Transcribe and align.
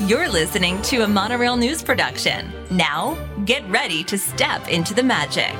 You're 0.00 0.28
listening 0.28 0.82
to 0.82 1.02
a 1.02 1.08
Monorail 1.08 1.56
News 1.56 1.80
production. 1.80 2.52
Now, 2.68 3.16
get 3.44 3.66
ready 3.70 4.02
to 4.04 4.18
step 4.18 4.68
into 4.68 4.92
the 4.92 5.04
magic. 5.04 5.54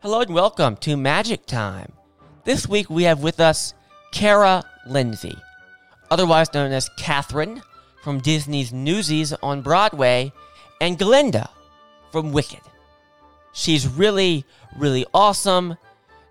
Hello 0.00 0.22
and 0.22 0.34
welcome 0.34 0.76
to 0.78 0.96
Magic 0.96 1.46
Time. 1.46 1.92
This 2.42 2.68
week 2.68 2.90
we 2.90 3.04
have 3.04 3.22
with 3.22 3.38
us 3.38 3.74
Kara 4.10 4.64
Lindsay, 4.88 5.38
otherwise 6.10 6.52
known 6.52 6.72
as 6.72 6.90
Catherine 6.98 7.62
from 8.02 8.18
Disney's 8.18 8.72
Newsies 8.72 9.32
on 9.34 9.62
Broadway, 9.62 10.32
and 10.80 10.98
Glinda 10.98 11.48
from 12.10 12.32
Wicked. 12.32 12.60
She's 13.52 13.86
really, 13.86 14.44
really 14.76 15.06
awesome. 15.14 15.76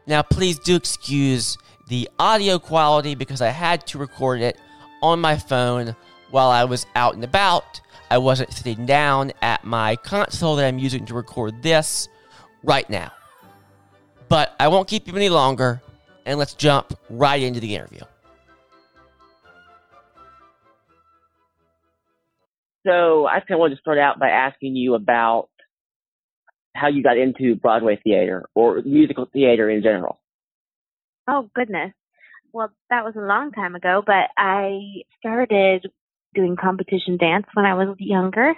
Now, 0.06 0.24
please 0.24 0.60
do 0.60 0.76
excuse 0.76 1.58
the 1.88 2.10
audio 2.20 2.60
quality 2.60 3.16
because 3.16 3.42
I 3.42 3.50
had 3.50 3.86
to 3.88 3.98
record 3.98 4.42
it 4.42 4.58
on 5.02 5.20
my 5.20 5.38
phone 5.38 5.96
while 6.32 6.50
I 6.50 6.64
was 6.64 6.86
out 6.96 7.16
and 7.16 7.24
about. 7.24 7.82
I 8.10 8.18
wasn't 8.18 8.52
sitting 8.54 8.86
down 8.86 9.32
at 9.42 9.64
my 9.64 9.96
console 9.96 10.56
that 10.56 10.68
I'm 10.68 10.80
using 10.80 11.06
to 11.06 11.14
record 11.14 11.62
this 11.62 12.08
right 12.64 12.90
now. 12.90 13.12
But 14.30 14.56
I 14.60 14.68
won't 14.68 14.88
keep 14.88 15.08
you 15.08 15.16
any 15.16 15.30
longer, 15.30 15.82
and 16.26 16.40
let's 16.40 16.54
jump 16.54 16.98
right 17.10 17.42
into 17.42 17.60
the 17.60 17.76
interview. 17.76 18.02
So 22.86 23.28
I 23.28 23.40
kind 23.40 23.52
of 23.52 23.60
wanted 23.60 23.76
to 23.76 23.82
start 23.82 23.98
out 23.98 24.20
by 24.20 24.30
asking 24.30 24.76
you 24.76 24.96
about 24.96 25.50
how 26.76 26.88
you 26.88 27.04
got 27.04 27.18
into 27.18 27.56
Broadway 27.56 28.00
theater 28.04 28.46
or 28.56 28.82
musical 28.84 29.28
theater 29.32 29.70
in 29.70 29.82
general. 29.84 30.20
Oh 31.28 31.50
goodness. 31.56 31.94
Well, 32.52 32.72
that 32.90 33.04
was 33.04 33.16
a 33.16 33.22
long 33.22 33.52
time 33.52 33.76
ago, 33.76 34.04
but 34.06 34.30
I 34.38 35.04
started 35.20 35.88
doing 36.36 36.56
competition 36.60 37.18
dance 37.18 37.46
when 37.54 37.66
I 37.66 37.74
was 37.76 37.96
younger 38.00 38.54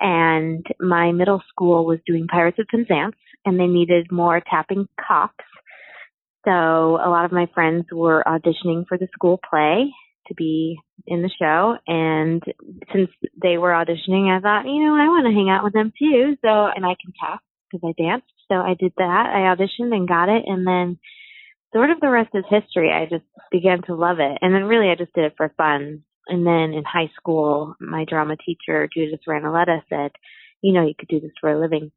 and 0.00 0.64
my 0.78 1.12
middle 1.12 1.42
school 1.48 1.84
was 1.84 1.98
doing 2.06 2.26
Pirates 2.26 2.58
of 2.58 2.66
Penzance 2.68 3.16
and 3.44 3.58
they 3.58 3.66
needed 3.66 4.10
more 4.10 4.40
tapping 4.48 4.88
cops. 5.06 5.44
So 6.44 6.52
a 6.52 7.10
lot 7.10 7.26
of 7.26 7.32
my 7.32 7.46
friends 7.54 7.86
were 7.92 8.24
auditioning 8.26 8.86
for 8.88 8.96
the 8.96 9.08
school 9.12 9.38
play 9.48 9.90
to 10.28 10.34
be 10.34 10.78
in 11.06 11.22
the 11.22 11.30
show 11.40 11.76
and 11.86 12.42
since 12.92 13.10
they 13.42 13.58
were 13.58 13.70
auditioning 13.70 14.34
I 14.34 14.40
thought, 14.40 14.66
you 14.66 14.84
know, 14.84 14.94
I 14.94 15.08
want 15.08 15.26
to 15.26 15.32
hang 15.32 15.50
out 15.50 15.64
with 15.64 15.72
them 15.72 15.92
too. 15.98 16.36
So 16.42 16.48
and 16.48 16.86
I 16.86 16.94
can 17.02 17.12
tap 17.20 17.40
because 17.70 17.86
I 17.86 18.00
danced. 18.00 18.28
So 18.48 18.56
I 18.56 18.74
did 18.78 18.92
that. 18.96 19.26
I 19.26 19.54
auditioned 19.54 19.94
and 19.94 20.08
got 20.08 20.28
it 20.28 20.44
and 20.46 20.66
then 20.66 20.98
sort 21.72 21.90
of 21.90 22.00
the 22.00 22.10
rest 22.10 22.30
is 22.34 22.44
history. 22.48 22.90
I 22.92 23.06
just 23.06 23.24
began 23.50 23.82
to 23.82 23.94
love 23.94 24.18
it. 24.20 24.38
And 24.40 24.54
then 24.54 24.64
really 24.64 24.90
I 24.90 24.94
just 24.96 25.12
did 25.12 25.24
it 25.24 25.34
for 25.36 25.52
fun. 25.56 26.02
And 26.26 26.46
then 26.46 26.72
in 26.74 26.84
high 26.84 27.10
school, 27.16 27.74
my 27.80 28.04
drama 28.04 28.36
teacher, 28.36 28.88
Judith 28.92 29.20
Ranaletta, 29.28 29.82
said, 29.88 30.12
you 30.62 30.72
know, 30.72 30.86
you 30.86 30.94
could 30.98 31.08
do 31.08 31.20
this 31.20 31.32
for 31.40 31.50
a 31.50 31.60
living. 31.60 31.90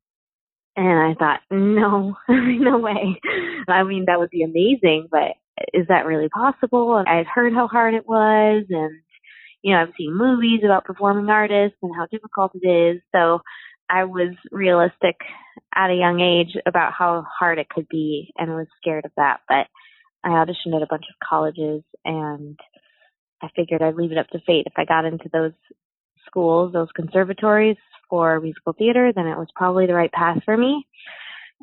And 0.76 1.00
I 1.00 1.14
thought, 1.14 1.42
no, 1.52 2.16
no 2.30 2.78
way. 2.80 3.20
I 3.68 3.84
mean, 3.84 4.06
that 4.08 4.20
would 4.20 4.32
be 4.32 4.44
amazing, 4.44 5.08
but 5.12 5.34
is 5.74 5.88
that 5.90 6.06
really 6.06 6.30
possible? 6.30 6.98
And 6.98 7.08
I'd 7.08 7.28
heard 7.28 7.54
how 7.54 7.68
hard 7.68 7.94
it 7.94 8.08
was 8.08 8.66
and, 8.70 9.02
you 9.62 9.74
know, 9.74 9.82
I've 9.82 9.94
seen 9.98 10.18
movies 10.18 10.62
about 10.66 10.84
performing 10.84 11.30
artists 11.30 11.78
and 11.82 11.96
how 11.96 12.08
difficult 12.12 12.52
it 12.56 12.68
is. 12.68 13.02
So 13.14 13.40
I 13.90 14.06
was 14.06 14.36
realistic 14.52 15.16
at 15.76 15.90
a 15.90 15.96
young 15.96 16.20
age 16.20 16.56
about 16.66 16.94
how 16.94 17.26
hard 17.40 17.60
it 17.60 17.70
could 17.70 17.88
be 17.90 18.32
and 18.38 18.56
was 18.56 18.68
scared 18.82 19.06
of 19.06 19.12
that. 19.18 19.42
But 19.48 19.68
I 20.24 20.30
auditioned 20.30 20.76
at 20.76 20.82
a 20.82 20.88
bunch 20.90 21.06
of 21.10 21.28
colleges 21.28 21.84
and 22.06 22.58
I 23.42 23.50
figured 23.56 23.82
I'd 23.82 23.96
leave 23.96 24.12
it 24.12 24.18
up 24.18 24.30
to 24.30 24.40
fate. 24.46 24.68
If 24.68 24.74
I 24.78 24.86
got 24.86 25.06
into 25.06 25.30
those 25.32 25.52
schools, 26.26 26.74
those 26.74 26.88
conservatories 26.96 27.78
for 28.10 28.40
musical 28.40 28.74
theater, 28.74 29.12
then 29.14 29.28
it 29.28 29.38
was 29.38 29.48
probably 29.56 29.86
the 29.86 29.94
right 29.94 30.12
path 30.12 30.40
for 30.46 30.56
me. 30.56 30.88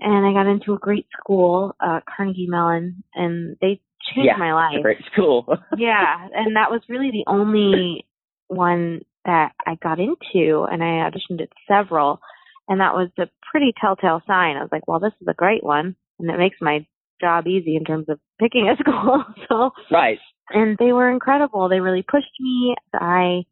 And 0.00 0.26
I 0.26 0.32
got 0.32 0.50
into 0.50 0.74
a 0.74 0.78
great 0.78 1.06
school, 1.18 1.74
uh, 1.80 2.00
Carnegie 2.16 2.46
Mellon, 2.48 3.02
and 3.14 3.56
they 3.60 3.80
changed 4.14 4.26
yeah, 4.26 4.36
my 4.38 4.54
life. 4.54 4.82
Great 4.82 5.04
school. 5.12 5.44
yeah, 5.78 6.28
and 6.34 6.56
that 6.56 6.70
was 6.70 6.80
really 6.88 7.10
the 7.10 7.24
only 7.26 8.06
one 8.48 9.02
that 9.24 9.52
I 9.66 9.76
got 9.82 9.98
into, 9.98 10.66
and 10.70 10.82
I 10.82 11.08
auditioned 11.08 11.42
at 11.42 11.50
several, 11.68 12.20
and 12.68 12.80
that 12.80 12.94
was 12.94 13.10
a 13.18 13.28
pretty 13.50 13.72
telltale 13.80 14.22
sign. 14.26 14.56
I 14.56 14.62
was 14.62 14.70
like, 14.72 14.86
well, 14.86 15.00
this 15.00 15.12
is 15.20 15.28
a 15.28 15.34
great 15.34 15.62
one, 15.62 15.96
and 16.18 16.30
it 16.30 16.38
makes 16.38 16.56
my 16.60 16.86
job 17.20 17.46
easy 17.46 17.76
in 17.76 17.84
terms 17.84 18.06
of 18.08 18.18
picking 18.40 18.68
a 18.68 18.76
school. 18.80 19.24
so 19.48 19.70
right, 19.90 20.18
and 20.50 20.76
they 20.78 20.92
were 20.92 21.10
incredible. 21.10 21.68
They 21.68 21.80
really 21.80 22.02
pushed 22.02 22.32
me. 22.40 22.74
I 22.94 23.42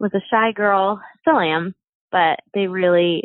was 0.00 0.12
a 0.14 0.22
shy 0.30 0.52
girl, 0.54 1.00
still 1.22 1.40
am, 1.40 1.74
but 2.12 2.40
they 2.54 2.66
really 2.66 3.24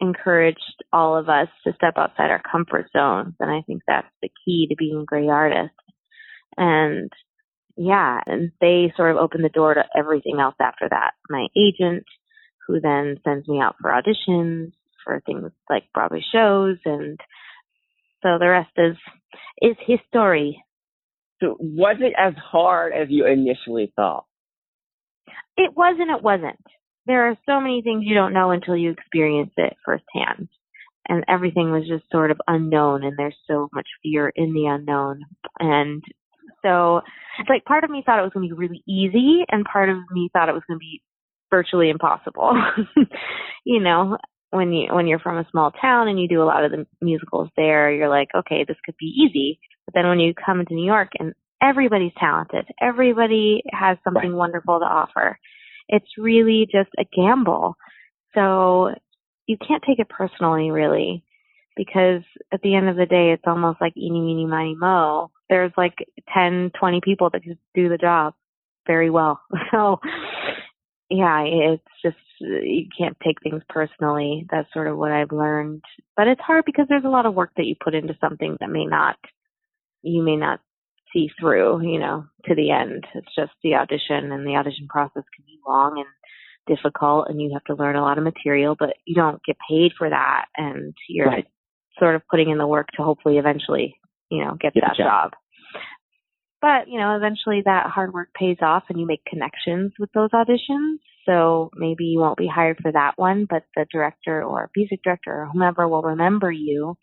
encouraged 0.00 0.82
all 0.92 1.16
of 1.16 1.28
us 1.28 1.48
to 1.64 1.72
step 1.74 1.94
outside 1.96 2.30
our 2.30 2.42
comfort 2.50 2.86
zones, 2.96 3.34
and 3.38 3.50
I 3.50 3.62
think 3.66 3.82
that's 3.86 4.08
the 4.22 4.30
key 4.44 4.66
to 4.68 4.76
being 4.76 4.98
a 5.02 5.04
great 5.04 5.28
artist. 5.28 5.74
And 6.56 7.10
yeah, 7.76 8.20
and 8.26 8.52
they 8.60 8.92
sort 8.96 9.10
of 9.10 9.16
opened 9.16 9.44
the 9.44 9.48
door 9.48 9.74
to 9.74 9.84
everything 9.96 10.38
else 10.40 10.54
after 10.60 10.88
that. 10.88 11.12
My 11.28 11.46
agent, 11.56 12.04
who 12.66 12.80
then 12.80 13.18
sends 13.24 13.46
me 13.48 13.60
out 13.60 13.76
for 13.80 13.90
auditions 13.90 14.72
for 15.04 15.20
things 15.26 15.50
like 15.68 15.84
Broadway 15.92 16.24
shows, 16.32 16.78
and 16.84 17.18
so 18.22 18.38
the 18.38 18.48
rest 18.48 18.70
is 18.76 18.96
is 19.60 19.76
history. 19.86 20.64
So 21.40 21.56
was 21.58 21.96
it 22.00 22.14
as 22.18 22.34
hard 22.36 22.92
as 22.92 23.08
you 23.10 23.26
initially 23.26 23.92
thought? 23.96 24.24
It 25.56 25.76
was 25.76 25.96
and 25.98 26.10
it 26.10 26.22
wasn't. 26.22 26.60
There 27.06 27.28
are 27.28 27.36
so 27.46 27.60
many 27.60 27.82
things 27.82 28.04
you 28.04 28.14
don't 28.14 28.32
know 28.32 28.50
until 28.50 28.76
you 28.76 28.90
experience 28.90 29.52
it 29.56 29.76
firsthand. 29.84 30.48
And 31.06 31.22
everything 31.28 31.70
was 31.70 31.86
just 31.86 32.10
sort 32.10 32.30
of 32.30 32.40
unknown 32.46 33.04
and 33.04 33.14
there's 33.18 33.36
so 33.46 33.68
much 33.74 33.86
fear 34.02 34.32
in 34.34 34.54
the 34.54 34.66
unknown. 34.66 35.20
And 35.58 36.02
so 36.64 37.02
it's 37.38 37.48
like 37.48 37.64
part 37.64 37.84
of 37.84 37.90
me 37.90 38.02
thought 38.04 38.18
it 38.18 38.22
was 38.22 38.32
going 38.32 38.48
to 38.48 38.54
be 38.54 38.58
really 38.58 38.82
easy 38.88 39.44
and 39.50 39.64
part 39.64 39.88
of 39.90 39.98
me 40.10 40.30
thought 40.32 40.48
it 40.48 40.54
was 40.54 40.62
going 40.66 40.78
to 40.78 40.80
be 40.80 41.02
virtually 41.50 41.90
impossible. 41.90 42.52
you 43.64 43.80
know, 43.80 44.16
when 44.50 44.72
you 44.72 44.88
when 44.92 45.06
you're 45.06 45.18
from 45.18 45.38
a 45.38 45.46
small 45.50 45.70
town 45.72 46.08
and 46.08 46.20
you 46.20 46.28
do 46.28 46.42
a 46.42 46.44
lot 46.44 46.64
of 46.64 46.70
the 46.72 46.86
musicals 47.00 47.48
there, 47.56 47.92
you're 47.92 48.08
like, 48.08 48.28
okay, 48.36 48.64
this 48.66 48.76
could 48.84 48.96
be 48.98 49.06
easy. 49.06 49.58
But 49.86 49.94
then 49.94 50.08
when 50.08 50.20
you 50.20 50.32
come 50.34 50.60
into 50.60 50.74
New 50.74 50.86
York 50.86 51.10
and 51.18 51.34
everybody's 51.62 52.12
talented, 52.18 52.66
everybody 52.80 53.62
has 53.72 53.98
something 54.04 54.30
Right. 54.30 54.36
wonderful 54.36 54.78
to 54.80 54.84
offer. 54.86 55.38
It's 55.88 56.18
really 56.18 56.66
just 56.70 56.90
a 56.98 57.04
gamble. 57.14 57.76
So 58.34 58.90
you 59.46 59.56
can't 59.58 59.82
take 59.86 59.98
it 59.98 60.08
personally 60.08 60.70
really 60.70 61.24
because 61.76 62.22
at 62.52 62.60
the 62.62 62.74
end 62.74 62.88
of 62.88 62.96
the 62.96 63.06
day 63.06 63.32
it's 63.32 63.42
almost 63.46 63.80
like 63.80 63.96
eeny 63.96 64.20
meeny 64.20 64.46
miny 64.46 64.74
mo. 64.76 65.30
There's 65.48 65.72
like 65.76 65.94
10, 66.32 66.72
20 66.78 67.00
people 67.02 67.30
that 67.30 67.42
could 67.44 67.58
do 67.74 67.88
the 67.88 67.98
job 67.98 68.34
very 68.86 69.10
well. 69.10 69.40
So 69.70 69.98
yeah, 71.10 71.42
it's 71.44 71.82
just 72.02 72.16
you 72.40 72.86
can't 72.96 73.16
take 73.24 73.36
things 73.42 73.62
personally. 73.68 74.46
That's 74.50 74.72
sort 74.72 74.88
of 74.88 74.96
what 74.96 75.12
I've 75.12 75.32
learned. 75.32 75.82
But 76.16 76.28
it's 76.28 76.40
hard 76.40 76.64
because 76.64 76.86
there's 76.88 77.04
a 77.04 77.08
lot 77.10 77.26
of 77.26 77.34
work 77.34 77.50
that 77.56 77.66
you 77.66 77.74
put 77.82 77.94
into 77.94 78.16
something 78.20 78.56
that 78.60 78.70
may 78.70 78.86
not 78.86 79.16
you 80.02 80.22
may 80.22 80.36
not 80.36 80.60
see 81.12 81.30
through, 81.38 81.82
you 81.82 81.98
know, 81.98 82.24
to 82.46 82.54
the 82.54 82.70
end. 82.70 83.04
It's 83.14 83.34
just 83.36 83.52
the 83.62 83.74
audition 83.74 84.32
and 84.32 84.46
the 84.46 84.56
audition 84.56 84.86
process 84.88 85.22
can 85.34 85.44
be 85.46 85.58
long 85.66 85.98
and 85.98 86.76
difficult 86.76 87.28
and 87.28 87.40
you 87.40 87.50
have 87.52 87.64
to 87.64 87.74
learn 87.80 87.96
a 87.96 88.02
lot 88.02 88.18
of 88.18 88.24
material, 88.24 88.76
but 88.78 88.94
you 89.04 89.14
don't 89.14 89.40
get 89.46 89.56
paid 89.68 89.92
for 89.96 90.08
that 90.08 90.46
and 90.56 90.94
you're 91.08 91.28
Right. 91.28 91.46
sort 91.98 92.14
of 92.16 92.22
putting 92.30 92.50
in 92.50 92.58
the 92.58 92.66
work 92.66 92.88
to 92.96 93.02
hopefully 93.02 93.38
eventually, 93.38 93.96
you 94.30 94.44
know, 94.44 94.56
get 94.60 94.74
that 94.74 94.96
job. 94.96 95.30
job. 95.30 95.32
But, 96.60 96.88
you 96.88 96.98
know, 96.98 97.14
eventually 97.16 97.62
that 97.64 97.90
hard 97.90 98.14
work 98.14 98.28
pays 98.34 98.56
off 98.62 98.84
and 98.88 98.98
you 98.98 99.06
make 99.06 99.24
connections 99.26 99.92
with 99.98 100.10
those 100.12 100.30
auditions. 100.30 100.96
So 101.26 101.70
maybe 101.74 102.04
you 102.04 102.20
won't 102.20 102.38
be 102.38 102.48
hired 102.48 102.78
for 102.82 102.90
that 102.92 103.12
one, 103.16 103.46
but 103.48 103.64
the 103.76 103.86
director 103.92 104.42
or 104.42 104.70
music 104.74 105.00
director 105.04 105.42
or 105.42 105.46
whomever 105.52 105.86
will 105.88 106.02
remember 106.02 106.50
you 106.50 106.96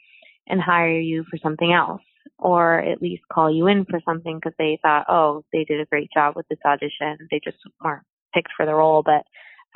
and 0.48 0.60
hire 0.60 1.00
you 1.00 1.24
for 1.30 1.38
something 1.38 1.72
else 1.72 2.02
or 2.38 2.80
at 2.80 3.02
least 3.02 3.22
call 3.32 3.54
you 3.54 3.68
in 3.68 3.86
for 3.86 4.00
something 4.04 4.38
because 4.38 4.56
they 4.58 4.80
thought, 4.82 5.06
oh, 5.08 5.44
they 5.54 5.64
did 5.64 5.80
a 5.80 5.86
great 5.86 6.10
job 6.12 6.36
with 6.36 6.48
this 6.50 6.60
audition. 6.66 7.28
They 7.30 7.40
just 7.44 7.58
weren't 7.84 8.04
picked 8.34 8.50
for 8.58 8.66
the 8.66 8.74
role, 8.74 9.04
but 9.06 9.24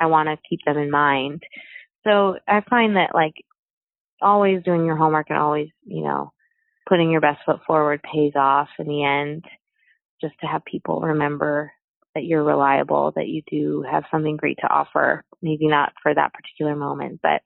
I 0.00 0.06
want 0.06 0.28
to 0.28 0.48
keep 0.48 0.60
them 0.66 0.78
in 0.78 0.90
mind. 0.90 1.42
So 2.04 2.36
I 2.48 2.62
find 2.68 2.96
that 2.96 3.14
like 3.14 3.34
always 4.20 4.62
doing 4.64 4.84
your 4.84 4.96
homework 4.96 5.26
and 5.30 5.38
always, 5.38 5.68
you 5.84 6.02
know, 6.02 6.32
putting 6.88 7.10
your 7.10 7.20
best 7.20 7.40
foot 7.44 7.60
forward 7.66 8.00
pays 8.02 8.32
off 8.36 8.68
in 8.78 8.86
the 8.86 9.04
end 9.04 9.44
just 10.20 10.34
to 10.40 10.46
have 10.46 10.64
people 10.64 11.00
remember 11.00 11.72
that 12.14 12.24
you're 12.24 12.42
reliable, 12.42 13.12
that 13.14 13.28
you 13.28 13.42
do 13.50 13.84
have 13.88 14.04
something 14.10 14.36
great 14.36 14.56
to 14.62 14.66
offer, 14.66 15.22
maybe 15.42 15.68
not 15.68 15.92
for 16.02 16.14
that 16.14 16.32
particular 16.32 16.74
moment, 16.74 17.20
but 17.22 17.42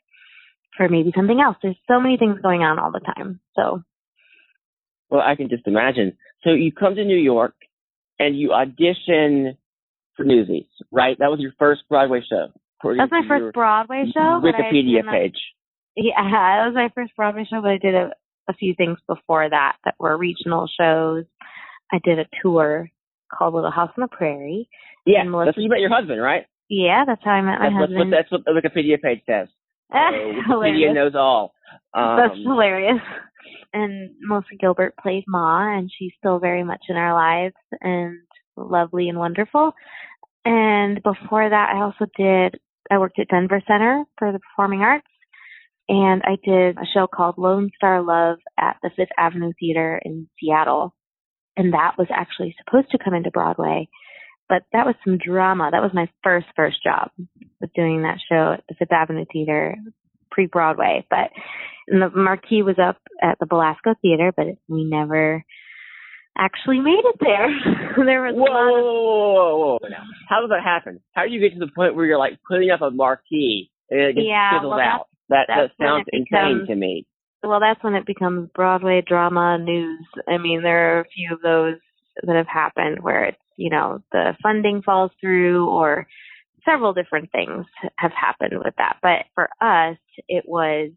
for 0.76 0.88
maybe 0.88 1.12
something 1.14 1.40
else. 1.40 1.56
There's 1.60 1.76
so 1.88 2.00
many 2.00 2.16
things 2.16 2.40
going 2.40 2.60
on 2.60 2.78
all 2.78 2.92
the 2.92 3.00
time. 3.00 3.40
So 3.56 3.82
Well, 5.10 5.22
I 5.22 5.34
can 5.34 5.48
just 5.48 5.66
imagine. 5.66 6.16
So 6.44 6.50
you 6.50 6.70
come 6.70 6.94
to 6.94 7.04
New 7.04 7.18
York 7.18 7.54
and 8.20 8.38
you 8.38 8.52
audition 8.52 9.56
for 10.16 10.24
Newsies, 10.24 10.68
right? 10.92 11.18
That 11.18 11.30
was 11.30 11.40
your 11.40 11.52
first 11.58 11.82
Broadway 11.88 12.20
show. 12.28 12.48
That's 12.82 13.10
my 13.10 13.22
first 13.26 13.52
Broadway 13.52 14.04
show. 14.14 14.40
Wikipedia 14.42 15.02
page. 15.10 15.36
Yeah, 15.96 16.14
that 16.16 16.66
was 16.66 16.74
my 16.74 16.90
first 16.94 17.16
Broadway 17.16 17.44
show, 17.50 17.60
but 17.60 17.70
I 17.72 17.78
did 17.78 17.94
a, 17.94 18.10
a 18.50 18.54
few 18.54 18.74
things 18.74 18.98
before 19.06 19.48
that 19.48 19.76
that 19.84 19.94
were 19.98 20.16
regional 20.16 20.68
shows. 20.78 21.24
I 21.92 21.98
did 22.04 22.18
a 22.18 22.26
tour 22.42 22.88
called 23.32 23.54
Little 23.54 23.70
House 23.70 23.90
on 23.96 24.02
the 24.02 24.08
Prairie. 24.08 24.68
Yeah, 25.06 25.22
Melissa, 25.24 25.46
that's 25.46 25.56
where 25.56 25.64
you 25.64 25.70
met 25.70 25.80
your 25.80 25.94
husband, 25.94 26.20
right? 26.20 26.44
Yeah, 26.68 27.04
that's 27.06 27.22
how 27.24 27.32
I 27.32 27.42
met 27.42 27.58
my 27.58 27.70
that's 27.70 27.80
husband. 27.80 28.10
What, 28.10 28.16
that's 28.16 28.30
what 28.30 28.44
the 28.44 28.52
Wikipedia 28.52 29.00
page 29.00 29.22
says. 29.26 29.48
So 30.48 30.54
Wikipedia 30.56 30.94
knows 30.94 31.14
all. 31.14 31.52
Um, 31.94 32.16
that's 32.16 32.38
hilarious. 32.44 33.00
And 33.72 34.10
Melissa 34.20 34.54
Gilbert 34.58 34.94
plays 35.00 35.24
Ma, 35.26 35.76
and 35.76 35.90
she's 35.96 36.12
still 36.18 36.38
very 36.38 36.64
much 36.64 36.84
in 36.88 36.96
our 36.96 37.14
lives 37.14 37.54
and 37.80 38.18
lovely 38.56 39.08
and 39.08 39.18
wonderful. 39.18 39.72
And 40.44 41.02
before 41.02 41.48
that, 41.48 41.72
I 41.74 41.82
also 41.82 42.06
did, 42.16 42.60
I 42.90 42.98
worked 42.98 43.18
at 43.18 43.28
Denver 43.28 43.62
Center 43.66 44.04
for 44.18 44.32
the 44.32 44.38
Performing 44.38 44.80
Arts, 44.80 45.06
and 45.90 46.22
I 46.24 46.36
did 46.44 46.78
a 46.78 46.86
show 46.94 47.08
called 47.12 47.34
Lone 47.36 47.68
Star 47.74 48.00
Love 48.00 48.38
at 48.56 48.76
the 48.80 48.90
Fifth 48.94 49.10
Avenue 49.18 49.52
Theater 49.58 50.00
in 50.04 50.28
Seattle. 50.38 50.94
And 51.56 51.72
that 51.72 51.98
was 51.98 52.06
actually 52.14 52.54
supposed 52.64 52.92
to 52.92 52.98
come 53.04 53.12
into 53.12 53.32
Broadway, 53.32 53.88
but 54.48 54.62
that 54.72 54.86
was 54.86 54.94
some 55.04 55.18
drama. 55.18 55.68
That 55.72 55.82
was 55.82 55.90
my 55.92 56.08
first, 56.22 56.46
first 56.54 56.80
job, 56.80 57.10
was 57.60 57.70
doing 57.74 58.02
that 58.02 58.18
show 58.30 58.52
at 58.52 58.64
the 58.68 58.76
Fifth 58.78 58.92
Avenue 58.92 59.24
Theater 59.32 59.74
pre-Broadway. 60.30 61.06
But 61.10 61.30
the 61.88 62.08
marquee 62.14 62.62
was 62.62 62.76
up 62.80 62.98
at 63.20 63.40
the 63.40 63.46
Belasco 63.46 63.96
Theater, 64.00 64.32
but 64.34 64.46
we 64.68 64.84
never 64.84 65.44
actually 66.38 66.78
made 66.78 67.02
it 67.02 67.16
there. 67.18 67.48
there 68.06 68.22
was 68.22 68.34
whoa, 68.36 68.46
whoa, 68.46 69.58
whoa, 69.58 69.78
whoa, 69.82 69.88
how 70.28 70.40
does 70.40 70.50
that 70.50 70.62
happen? 70.62 71.00
How 71.14 71.24
do 71.24 71.32
you 71.32 71.40
get 71.40 71.58
to 71.58 71.58
the 71.58 71.72
point 71.74 71.96
where 71.96 72.06
you're 72.06 72.16
like 72.16 72.38
putting 72.48 72.70
up 72.70 72.80
a 72.80 72.92
marquee 72.92 73.72
and 73.90 74.00
it 74.00 74.14
gets 74.14 74.26
yeah, 74.28 74.52
fizzled 74.52 74.70
well, 74.70 74.80
out? 74.80 75.09
That 75.30 75.46
that 75.48 75.70
sounds 75.78 76.06
insane 76.12 76.66
to 76.66 76.74
me. 76.74 77.06
Well, 77.42 77.60
that's 77.60 77.82
when 77.82 77.94
it 77.94 78.04
becomes 78.04 78.50
Broadway 78.54 79.02
drama 79.06 79.58
news. 79.58 80.04
I 80.28 80.36
mean, 80.36 80.62
there 80.62 80.98
are 80.98 81.00
a 81.00 81.08
few 81.08 81.32
of 81.32 81.40
those 81.40 81.76
that 82.22 82.36
have 82.36 82.46
happened 82.46 82.98
where 83.00 83.24
it's 83.24 83.38
you 83.56 83.70
know 83.70 84.02
the 84.12 84.34
funding 84.42 84.82
falls 84.82 85.10
through 85.20 85.68
or 85.68 86.06
several 86.64 86.92
different 86.92 87.30
things 87.32 87.64
have 87.96 88.12
happened 88.12 88.60
with 88.62 88.74
that. 88.76 88.98
But 89.02 89.24
for 89.34 89.48
us, 89.60 89.96
it 90.28 90.44
was 90.46 90.90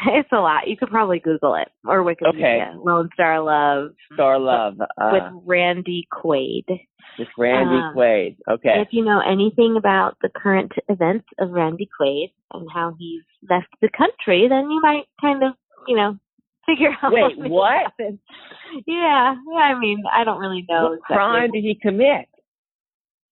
it's 0.06 0.28
a 0.32 0.36
lot. 0.36 0.66
You 0.66 0.76
could 0.76 0.90
probably 0.90 1.18
Google 1.18 1.54
it 1.54 1.68
or 1.86 2.04
Wikipedia. 2.04 2.70
Okay. 2.72 2.78
Lone 2.84 3.08
Star 3.14 3.42
Love. 3.42 3.92
Star 4.14 4.38
Love. 4.38 4.74
Uh, 4.80 5.10
with 5.12 5.42
Randy 5.46 6.06
Quaid. 6.12 6.64
With 7.18 7.28
Randy 7.36 7.76
um, 7.76 7.94
Quaid. 7.94 8.36
Okay. 8.48 8.80
If 8.80 8.88
you 8.92 9.04
know 9.04 9.20
anything 9.20 9.76
about 9.76 10.16
the 10.22 10.30
current 10.34 10.72
events 10.88 11.26
of 11.38 11.50
Randy 11.50 11.88
Quaid 12.00 12.32
and 12.52 12.68
how 12.72 12.94
he's 12.98 13.22
left 13.48 13.68
the 13.80 13.88
country, 13.88 14.46
then 14.48 14.70
you 14.70 14.80
might 14.82 15.04
kind 15.20 15.42
of, 15.42 15.52
you 15.86 15.96
know, 15.96 16.16
figure 16.66 16.90
out 17.02 17.12
Wait, 17.12 17.36
what, 17.36 17.50
what? 17.50 17.82
happened. 17.82 18.18
Yeah, 18.86 19.34
I 19.58 19.78
mean, 19.78 20.04
I 20.12 20.24
don't 20.24 20.38
really 20.38 20.64
know. 20.68 20.90
What 20.90 20.92
exactly. 20.98 21.16
crime 21.16 21.50
did 21.52 21.64
he 21.64 21.78
commit? 21.80 22.28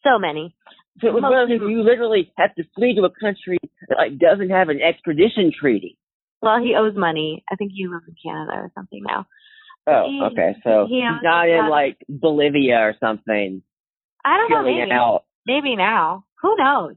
So 0.03 0.19
many. 0.19 0.55
So 1.01 1.09
it 1.09 1.15
was 1.15 1.23
one 1.23 1.33
of 1.33 1.49
those 1.49 1.61
you 1.61 1.83
literally 1.83 2.33
have 2.37 2.55
to 2.57 2.65
flee 2.75 2.95
to 2.97 3.03
a 3.03 3.11
country 3.11 3.59
that 3.89 3.97
like 3.97 4.19
doesn't 4.19 4.51
have 4.51 4.69
an 4.69 4.81
extradition 4.83 5.53
treaty. 5.55 5.97
Well, 6.41 6.61
he 6.63 6.75
owes 6.77 6.97
money. 6.97 7.45
I 7.51 7.57
think 7.57 7.73
he 7.75 7.87
lives 7.87 8.05
in 8.07 8.15
Canada 8.23 8.53
or 8.55 8.71
something 8.75 9.03
now. 9.07 9.27
Oh, 9.87 10.05
He- 10.07 10.23
okay. 10.33 10.57
So 10.63 10.87
he 10.89 10.97
he's 10.97 11.23
not 11.23 11.49
in 11.49 11.69
like 11.69 11.99
Bolivia 12.09 12.79
or 12.81 12.95
something, 13.01 13.63
I 14.25 14.37
don't 14.37 14.51
know. 14.51 14.63
Maybe. 14.63 14.93
out. 14.93 15.25
Maybe 15.47 15.77
now. 15.77 16.25
Who 16.43 16.55
knows? 16.57 16.97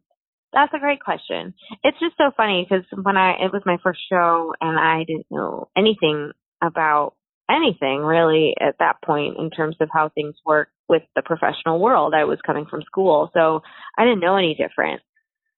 That's 0.54 0.74
a 0.74 0.80
great 0.80 1.00
question. 1.00 1.54
It's 1.84 2.00
just 2.00 2.18
so 2.18 2.32
funny 2.36 2.68
because 2.70 2.86
when 3.02 3.16
I 3.16 3.32
it 3.32 3.54
was 3.54 3.62
my 3.66 3.78
first 3.82 4.02
show 4.12 4.54
and 4.60 4.78
I 4.78 5.06
didn't 5.06 5.28
know 5.32 5.70
anything 5.78 6.32
about 6.62 7.14
anything 7.50 8.00
really 8.00 8.54
at 8.60 8.76
that 8.80 9.02
point 9.04 9.38
in 9.38 9.50
terms 9.50 9.78
of 9.80 9.90
how 9.92 10.10
things 10.10 10.36
work 10.46 10.70
with 10.90 11.04
the 11.16 11.22
professional 11.22 11.80
world. 11.80 12.14
I 12.14 12.26
was 12.26 12.40
coming 12.46 12.66
from 12.70 12.82
school, 12.84 13.30
so 13.34 13.62
I 13.98 14.04
didn't 14.04 14.20
know 14.20 14.36
any 14.36 14.56
different. 14.56 15.02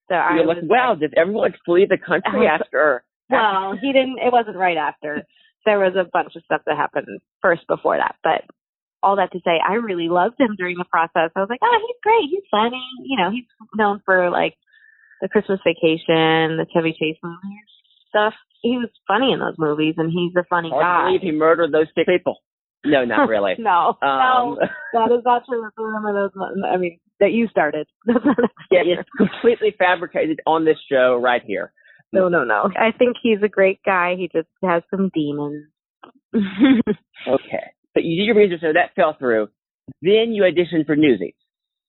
So 0.09 0.15
I 0.15 0.35
You're 0.35 0.45
was 0.45 0.57
like, 0.61 0.69
wow, 0.69 0.95
did 0.95 1.13
everyone 1.15 1.53
flee 1.65 1.87
the 1.89 1.97
country 1.97 2.47
I 2.47 2.55
after? 2.61 3.03
Well, 3.29 3.77
he 3.79 3.93
didn't. 3.93 4.19
It 4.19 4.31
wasn't 4.31 4.57
right 4.57 4.77
after. 4.77 5.23
There 5.65 5.79
was 5.79 5.93
a 5.95 6.09
bunch 6.11 6.35
of 6.35 6.43
stuff 6.43 6.61
that 6.65 6.75
happened 6.77 7.07
first 7.41 7.65
before 7.67 7.97
that, 7.97 8.15
but 8.23 8.43
all 9.01 9.15
that 9.17 9.31
to 9.31 9.39
say, 9.45 9.59
I 9.59 9.75
really 9.75 10.07
loved 10.09 10.35
him 10.39 10.55
during 10.57 10.77
the 10.77 10.85
process. 10.89 11.31
I 11.35 11.39
was 11.39 11.49
like, 11.49 11.59
oh, 11.63 11.77
he's 11.87 11.99
great. 12.03 12.29
He's 12.29 12.47
funny. 12.51 12.83
You 13.03 13.17
know, 13.17 13.31
he's 13.31 13.45
known 13.75 14.01
for 14.05 14.29
like 14.29 14.55
the 15.21 15.27
Christmas 15.29 15.59
Vacation, 15.65 16.57
the 16.59 16.65
Chevy 16.73 16.91
Chase 16.91 17.17
movies 17.23 17.67
stuff. 18.09 18.33
He 18.61 18.77
was 18.77 18.89
funny 19.07 19.33
in 19.33 19.39
those 19.39 19.55
movies, 19.57 19.95
and 19.97 20.11
he's 20.11 20.35
a 20.37 20.45
funny 20.49 20.69
Hard 20.69 20.83
guy. 20.83 21.07
believe 21.07 21.21
he 21.21 21.31
murdered 21.31 21.71
those 21.73 21.87
six 21.95 22.05
people. 22.07 22.37
No, 22.85 23.03
not 23.05 23.27
really. 23.29 23.55
no, 23.57 23.97
Um, 24.01 24.57
no, 24.57 24.57
that 24.93 25.11
is 25.15 25.23
not 25.25 25.43
true. 25.49 25.61
That's 25.63 25.75
one 25.77 26.05
of 26.05 26.13
those. 26.15 26.31
I 26.69 26.77
mean, 26.77 26.99
that 27.19 27.31
you 27.31 27.47
started. 27.47 27.87
That's 28.05 28.23
not 28.23 28.37
yeah, 28.71 28.81
it's 28.85 29.09
completely 29.17 29.73
fabricated 29.77 30.39
on 30.45 30.65
this 30.65 30.77
show 30.91 31.19
right 31.21 31.41
here. 31.45 31.71
No, 32.13 32.29
no, 32.29 32.43
no. 32.43 32.69
I 32.79 32.91
think 32.97 33.17
he's 33.21 33.39
a 33.43 33.49
great 33.49 33.79
guy. 33.85 34.15
He 34.17 34.29
just 34.31 34.47
has 34.63 34.83
some 34.89 35.09
demons. 35.13 35.65
Okay. 37.27 37.63
But 37.93 38.03
you 38.03 38.17
did 38.17 38.25
your 38.25 38.35
music 38.35 38.59
show, 38.59 38.73
that 38.73 38.95
fell 38.95 39.15
through. 39.17 39.49
Then 40.01 40.33
you 40.33 40.43
auditioned 40.43 40.85
for 40.85 40.95
Newsies. 40.95 41.35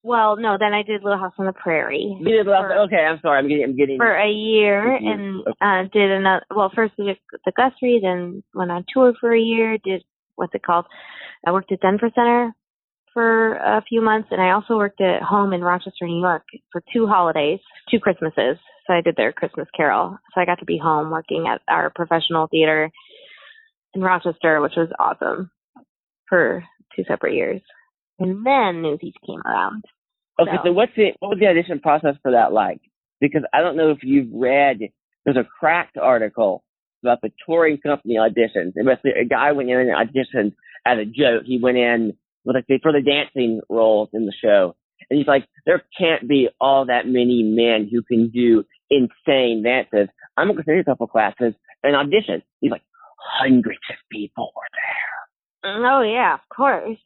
Well, 0.02 0.36
no, 0.36 0.56
then 0.60 0.74
I 0.74 0.82
did 0.82 1.02
Little 1.02 1.18
House 1.18 1.32
on 1.38 1.46
the 1.46 1.52
Prairie 1.54 2.14
You 2.20 2.24
did 2.28 2.44
For- 2.44 2.72
okay, 2.84 2.96
I'm 3.08 3.18
sorry, 3.22 3.38
I'm 3.38 3.48
getting 3.48 3.64
I'm 3.64 3.76
getting 3.76 3.96
for 3.96 4.14
a 4.14 4.30
year 4.30 4.98
Mhm. 5.00 5.08
and 5.08 5.44
uh 5.62 5.88
did 5.90 6.10
another 6.10 6.44
well 6.54 6.70
first 6.74 6.92
we 6.98 7.06
did 7.06 7.16
the 7.46 7.52
Guthrie, 7.56 8.00
then 8.02 8.42
went 8.54 8.70
on 8.70 8.84
tour 8.92 9.14
for 9.18 9.34
a 9.34 9.40
year, 9.40 9.78
did 9.78 10.04
what's 10.36 10.54
it 10.54 10.62
called? 10.62 10.84
I 11.46 11.52
worked 11.52 11.72
at 11.72 11.80
Denver 11.80 12.10
Center 12.14 12.52
for 13.14 13.54
a 13.54 13.82
few 13.88 14.02
months 14.02 14.28
and 14.30 14.42
I 14.42 14.50
also 14.50 14.76
worked 14.76 15.00
at 15.00 15.22
home 15.22 15.54
in 15.54 15.62
Rochester, 15.64 16.06
New 16.06 16.20
York 16.20 16.44
for 16.70 16.82
two 16.92 17.06
holidays, 17.06 17.60
two 17.90 17.98
Christmases. 17.98 18.58
So 18.86 18.92
I 18.94 19.00
did 19.00 19.16
their 19.16 19.32
Christmas 19.32 19.68
carol. 19.76 20.18
So 20.34 20.40
I 20.40 20.44
got 20.44 20.58
to 20.58 20.64
be 20.64 20.78
home 20.78 21.10
working 21.10 21.46
at 21.48 21.60
our 21.68 21.90
professional 21.94 22.48
theater 22.48 22.90
in 23.94 24.02
Rochester, 24.02 24.60
which 24.60 24.74
was 24.76 24.88
awesome 24.98 25.50
for 26.28 26.64
two 26.94 27.04
separate 27.08 27.34
years. 27.34 27.62
And 28.18 28.44
then 28.46 28.82
Newsies 28.82 29.14
came 29.26 29.40
around. 29.44 29.84
Okay, 30.40 30.50
So- 30.56 30.62
so 30.64 30.72
what's 30.72 30.92
the 30.96 31.12
what 31.20 31.30
was 31.30 31.38
the 31.38 31.46
audition 31.46 31.80
process 31.80 32.16
for 32.22 32.32
that 32.32 32.52
like? 32.52 32.80
Because 33.20 33.42
I 33.52 33.60
don't 33.60 33.76
know 33.76 33.90
if 33.90 33.98
you've 34.02 34.32
read 34.32 34.78
there's 35.24 35.36
a 35.36 35.44
cracked 35.44 35.96
article 35.96 36.62
about 37.02 37.20
the 37.22 37.30
touring 37.46 37.78
company 37.78 38.16
auditions. 38.16 38.72
And 38.76 38.84
basically 38.86 39.12
a 39.12 39.24
guy 39.24 39.52
went 39.52 39.70
in 39.70 39.78
and 39.78 39.90
auditioned 39.90 40.52
as 40.86 40.98
a 40.98 41.04
joke. 41.04 41.44
He 41.46 41.58
went 41.58 41.78
in 41.78 42.12
with 42.44 42.56
like 42.56 42.66
for 42.82 42.92
the 42.92 43.00
dancing 43.00 43.60
roles 43.70 44.10
in 44.12 44.26
the 44.26 44.34
show. 44.42 44.74
And 45.10 45.18
he's 45.18 45.26
like, 45.26 45.46
there 45.66 45.82
can't 45.98 46.26
be 46.28 46.48
all 46.60 46.86
that 46.86 47.06
many 47.06 47.42
men 47.42 47.88
who 47.90 48.02
can 48.02 48.30
do 48.30 48.64
insane 48.90 49.62
dances. 49.62 50.08
I'm 50.36 50.48
gonna 50.48 50.62
take 50.64 50.80
a 50.80 50.84
couple 50.84 51.06
classes 51.06 51.54
and 51.82 51.96
audition. 51.96 52.42
He's 52.60 52.70
like, 52.70 52.82
hundreds 53.18 53.78
of 53.90 53.96
people 54.10 54.52
were 54.54 54.62
there. 54.72 55.86
Oh 55.86 56.02
yeah, 56.02 56.34
of 56.34 56.40
course. 56.54 56.98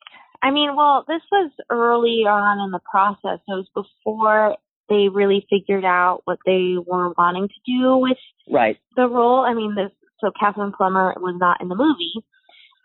I 0.42 0.50
mean, 0.50 0.76
well, 0.76 1.04
this 1.08 1.23
was 1.32 1.50
early 1.70 2.23
on 2.28 2.61
in 2.64 2.70
the 2.70 2.80
process. 2.90 3.40
It 3.49 3.52
was 3.54 3.68
before 3.75 4.56
they 4.88 5.08
really 5.08 5.47
figured 5.50 5.85
out 5.85 6.23
what 6.25 6.38
they 6.47 6.76
were 6.85 7.12
wanting 7.18 7.49
to 7.49 7.54
do 7.66 7.97
with 7.99 8.16
Right. 8.50 8.78
the 8.97 9.08
role. 9.08 9.40
I 9.40 9.54
mean, 9.54 9.75
this 9.75 9.90
so 10.20 10.30
Catherine 10.38 10.73
Plummer 10.73 11.14
was 11.20 11.37
not 11.38 11.61
in 11.61 11.68
the 11.68 11.76
movie, 11.76 12.14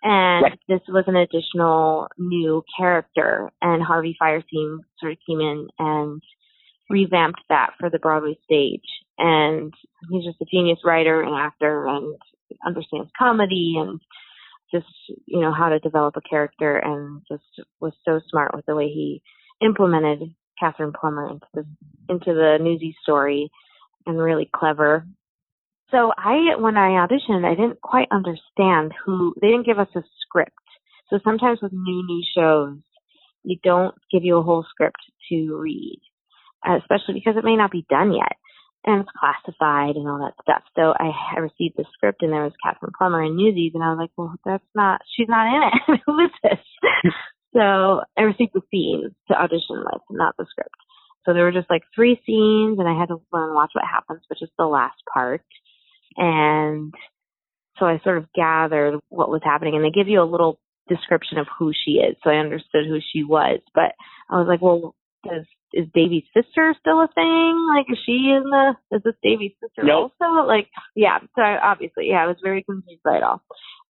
and 0.03 0.43
Right. 0.43 0.59
this 0.67 0.81
was 0.87 1.05
an 1.07 1.15
additional 1.15 2.07
new 2.17 2.63
character. 2.77 3.51
And 3.61 3.81
Harvey 3.81 4.15
Fierstein 4.21 4.79
sort 4.99 5.13
of 5.13 5.17
came 5.27 5.39
in 5.39 5.67
and 5.79 6.21
revamped 6.89 7.41
that 7.49 7.71
for 7.79 7.89
the 7.89 7.99
Broadway 7.99 8.37
stage. 8.43 8.85
And 9.17 9.73
he's 10.09 10.25
just 10.25 10.41
a 10.41 10.45
genius 10.45 10.79
writer 10.83 11.21
and 11.21 11.35
actor, 11.35 11.85
and 11.87 12.15
understands 12.65 13.09
comedy 13.17 13.75
and 13.77 13.99
just 14.71 14.87
you 15.25 15.39
know 15.39 15.53
how 15.53 15.69
to 15.69 15.79
develop 15.79 16.15
a 16.17 16.21
character, 16.21 16.77
and 16.77 17.21
just 17.31 17.43
was 17.79 17.93
so 18.05 18.19
smart 18.29 18.55
with 18.55 18.65
the 18.65 18.75
way 18.75 18.87
he 18.87 19.21
implemented 19.63 20.33
Catherine 20.59 20.93
Plummer 20.99 21.29
into 21.29 21.45
the 21.53 21.65
into 22.09 22.33
the 22.33 22.57
Newsy 22.59 22.95
story, 23.03 23.51
and 24.05 24.17
really 24.17 24.49
clever. 24.53 25.05
So 25.91 26.11
I, 26.17 26.55
when 26.57 26.75
I 26.75 27.05
auditioned, 27.05 27.45
I 27.45 27.53
didn't 27.53 27.81
quite 27.81 28.07
understand 28.11 28.93
who. 29.05 29.35
They 29.39 29.47
didn't 29.47 29.67
give 29.67 29.77
us 29.77 29.89
a 29.95 30.01
script. 30.21 30.51
So 31.09 31.19
sometimes 31.23 31.59
with 31.61 31.71
new 31.71 32.03
new 32.07 32.23
shows, 32.35 32.79
they 33.45 33.59
don't 33.63 33.93
give 34.11 34.23
you 34.23 34.37
a 34.37 34.41
whole 34.41 34.65
script 34.69 34.97
to 35.29 35.55
read, 35.55 35.99
Uh, 36.65 36.77
especially 36.77 37.15
because 37.15 37.35
it 37.37 37.43
may 37.43 37.55
not 37.55 37.71
be 37.71 37.85
done 37.89 38.13
yet 38.13 38.37
and 38.85 39.01
it's 39.01 39.19
classified 39.19 39.95
and 39.95 40.07
all 40.07 40.19
that 40.19 40.39
stuff. 40.41 40.63
So 40.75 40.93
I, 40.95 41.11
I 41.35 41.39
received 41.39 41.75
the 41.77 41.85
script 41.93 42.21
and 42.21 42.31
there 42.31 42.43
was 42.43 42.53
Catherine 42.63 42.91
Plummer 42.97 43.23
in 43.23 43.35
Newsies 43.35 43.71
and 43.73 43.83
I 43.83 43.89
was 43.89 43.99
like, 43.99 44.11
well, 44.17 44.35
that's 44.45 44.63
not, 44.75 45.01
she's 45.15 45.27
not 45.27 45.47
in 45.47 45.61
it. 45.63 46.01
Who 46.05 46.19
is 46.19 46.31
this? 46.43 46.59
so, 47.53 48.01
I 48.17 48.21
received 48.23 48.51
the 48.53 48.61
scenes 48.71 49.13
to 49.27 49.35
audition 49.35 49.83
with, 49.83 50.01
not 50.09 50.35
the 50.37 50.45
script. 50.49 50.75
So 51.25 51.33
there 51.33 51.43
were 51.43 51.51
just 51.51 51.69
like 51.69 51.83
three 51.95 52.19
scenes, 52.25 52.79
and 52.79 52.87
I 52.87 52.99
had 52.99 53.07
to 53.07 53.21
learn 53.31 53.49
and 53.49 53.55
Watch 53.55 53.71
What 53.73 53.85
Happens, 53.89 54.21
which 54.29 54.41
is 54.41 54.49
the 54.57 54.65
last 54.65 54.99
part. 55.13 55.41
And 56.17 56.93
so 57.79 57.85
I 57.85 57.99
sort 58.03 58.17
of 58.17 58.27
gathered 58.35 58.99
what 59.09 59.29
was 59.29 59.41
happening, 59.43 59.75
and 59.75 59.83
they 59.83 59.91
give 59.91 60.07
you 60.07 60.21
a 60.21 60.29
little 60.29 60.59
description 60.89 61.37
of 61.37 61.47
who 61.57 61.71
she 61.73 61.91
is, 61.91 62.17
so 62.23 62.29
I 62.29 62.35
understood 62.35 62.85
who 62.87 62.99
she 63.13 63.23
was. 63.23 63.61
But 63.73 63.93
I 64.29 64.37
was 64.37 64.47
like, 64.47 64.61
well, 64.61 64.95
does 65.23 65.45
is 65.73 65.87
Davy's 65.93 66.23
sister 66.33 66.75
still 66.79 67.01
a 67.01 67.09
thing? 67.13 67.67
Like, 67.75 67.87
is 67.89 67.97
she 68.05 68.31
in 68.31 68.43
the? 68.45 68.75
Is 68.95 69.01
this 69.03 69.15
Davy's 69.23 69.53
sister 69.59 69.83
Nope. 69.83 70.13
also? 70.21 70.47
Like, 70.47 70.69
yeah. 70.95 71.19
So 71.35 71.41
I, 71.41 71.57
obviously, 71.71 72.09
yeah, 72.09 72.23
I 72.23 72.27
was 72.27 72.37
very 72.43 72.63
confused 72.63 73.01
by 73.03 73.17
it 73.17 73.23
all, 73.23 73.41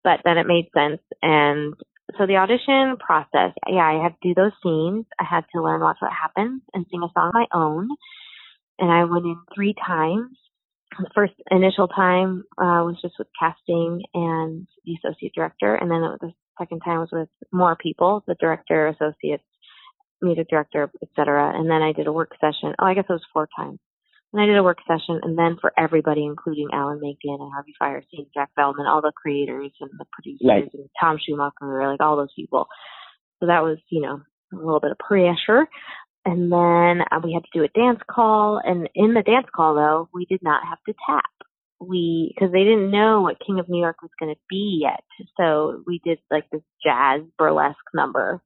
but 0.04 0.20
then 0.24 0.38
it 0.38 0.46
made 0.46 0.70
sense. 0.72 1.02
And 1.20 1.74
so 2.18 2.26
the 2.26 2.36
audition 2.36 2.96
process, 2.98 3.52
yeah, 3.68 3.82
I 3.82 4.02
had 4.02 4.14
to 4.22 4.28
do 4.28 4.34
those 4.34 4.52
scenes. 4.62 5.06
I 5.18 5.24
had 5.28 5.44
to 5.54 5.62
learn 5.62 5.80
Watch 5.80 5.98
What 6.00 6.12
Happens 6.12 6.62
and 6.72 6.86
sing 6.90 7.02
a 7.02 7.10
song 7.12 7.28
of 7.28 7.34
my 7.34 7.46
own. 7.52 7.88
And 8.78 8.90
I 8.90 9.04
went 9.04 9.24
in 9.24 9.36
three 9.54 9.74
times. 9.74 10.36
The 10.98 11.10
first 11.14 11.32
initial 11.50 11.88
time 11.88 12.44
uh, 12.58 12.84
was 12.84 12.98
just 13.00 13.14
with 13.18 13.28
casting 13.40 14.02
and 14.12 14.66
the 14.84 14.96
associate 15.02 15.32
director, 15.34 15.74
and 15.74 15.90
then 15.90 16.02
the 16.20 16.32
second 16.58 16.80
time 16.80 17.00
was 17.00 17.08
with 17.10 17.30
more 17.50 17.76
people, 17.76 18.22
the 18.26 18.36
director, 18.38 18.88
associates, 18.88 19.42
music 20.22 20.48
director, 20.48 20.90
etc. 21.02 21.52
And 21.54 21.68
then 21.70 21.82
I 21.82 21.92
did 21.92 22.06
a 22.06 22.12
work 22.12 22.32
session. 22.40 22.74
Oh, 22.78 22.86
I 22.86 22.94
guess 22.94 23.04
it 23.08 23.12
was 23.12 23.24
four 23.32 23.48
times. 23.56 23.78
And 24.32 24.40
I 24.40 24.46
did 24.46 24.56
a 24.56 24.62
work 24.62 24.78
session, 24.88 25.20
and 25.22 25.36
then 25.36 25.58
for 25.60 25.72
everybody, 25.76 26.24
including 26.24 26.68
Alan 26.72 27.00
Menken 27.00 27.36
and 27.38 27.52
Harvey 27.52 27.74
Fierstein, 27.80 28.26
Jack 28.32 28.48
Feldman, 28.56 28.86
all 28.86 29.02
the 29.02 29.12
creators 29.14 29.72
and 29.80 29.90
the 29.98 30.06
producers, 30.10 30.40
Right. 30.48 30.70
and 30.72 30.88
Tom 30.98 31.18
Schumacher, 31.22 31.86
like 31.90 32.00
all 32.00 32.16
those 32.16 32.32
people. 32.34 32.66
So 33.40 33.46
that 33.46 33.62
was, 33.62 33.76
you 33.90 34.00
know, 34.00 34.22
a 34.52 34.56
little 34.56 34.80
bit 34.80 34.92
of 34.92 34.98
pressure. 34.98 35.68
And 36.24 36.50
then 36.50 37.02
uh, 37.10 37.20
we 37.22 37.32
had 37.34 37.42
to 37.42 37.50
do 37.52 37.64
a 37.64 37.68
dance 37.78 37.98
call, 38.08 38.58
and 38.64 38.88
in 38.94 39.12
the 39.12 39.22
dance 39.22 39.48
call, 39.54 39.74
though, 39.74 40.08
we 40.14 40.24
did 40.24 40.40
not 40.42 40.62
have 40.66 40.78
to 40.86 40.94
tap. 41.06 41.24
We 41.80 42.32
because 42.32 42.52
they 42.52 42.62
didn't 42.62 42.92
know 42.92 43.22
what 43.22 43.44
King 43.44 43.58
of 43.58 43.68
New 43.68 43.80
York 43.80 43.96
was 44.02 44.12
going 44.20 44.32
to 44.32 44.40
be 44.48 44.80
yet, 44.82 45.02
so 45.36 45.82
we 45.84 46.00
did 46.04 46.20
like 46.30 46.48
this 46.50 46.62
jazz 46.82 47.22
burlesque 47.36 47.76
number, 47.92 48.40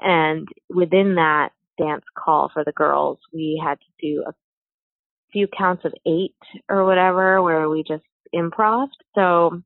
and 0.00 0.48
within 0.68 1.16
that 1.16 1.50
dance 1.78 2.04
call 2.16 2.50
for 2.52 2.64
the 2.64 2.72
girls, 2.72 3.18
we 3.32 3.60
had 3.62 3.78
to 3.78 4.06
do 4.06 4.24
a 4.26 4.32
few 5.32 5.46
counts 5.46 5.84
of 5.84 5.92
eight 6.06 6.34
or 6.68 6.84
whatever, 6.84 7.42
where 7.42 7.68
we 7.68 7.84
just 7.86 8.04
improv. 8.34 8.88
So 9.14 9.62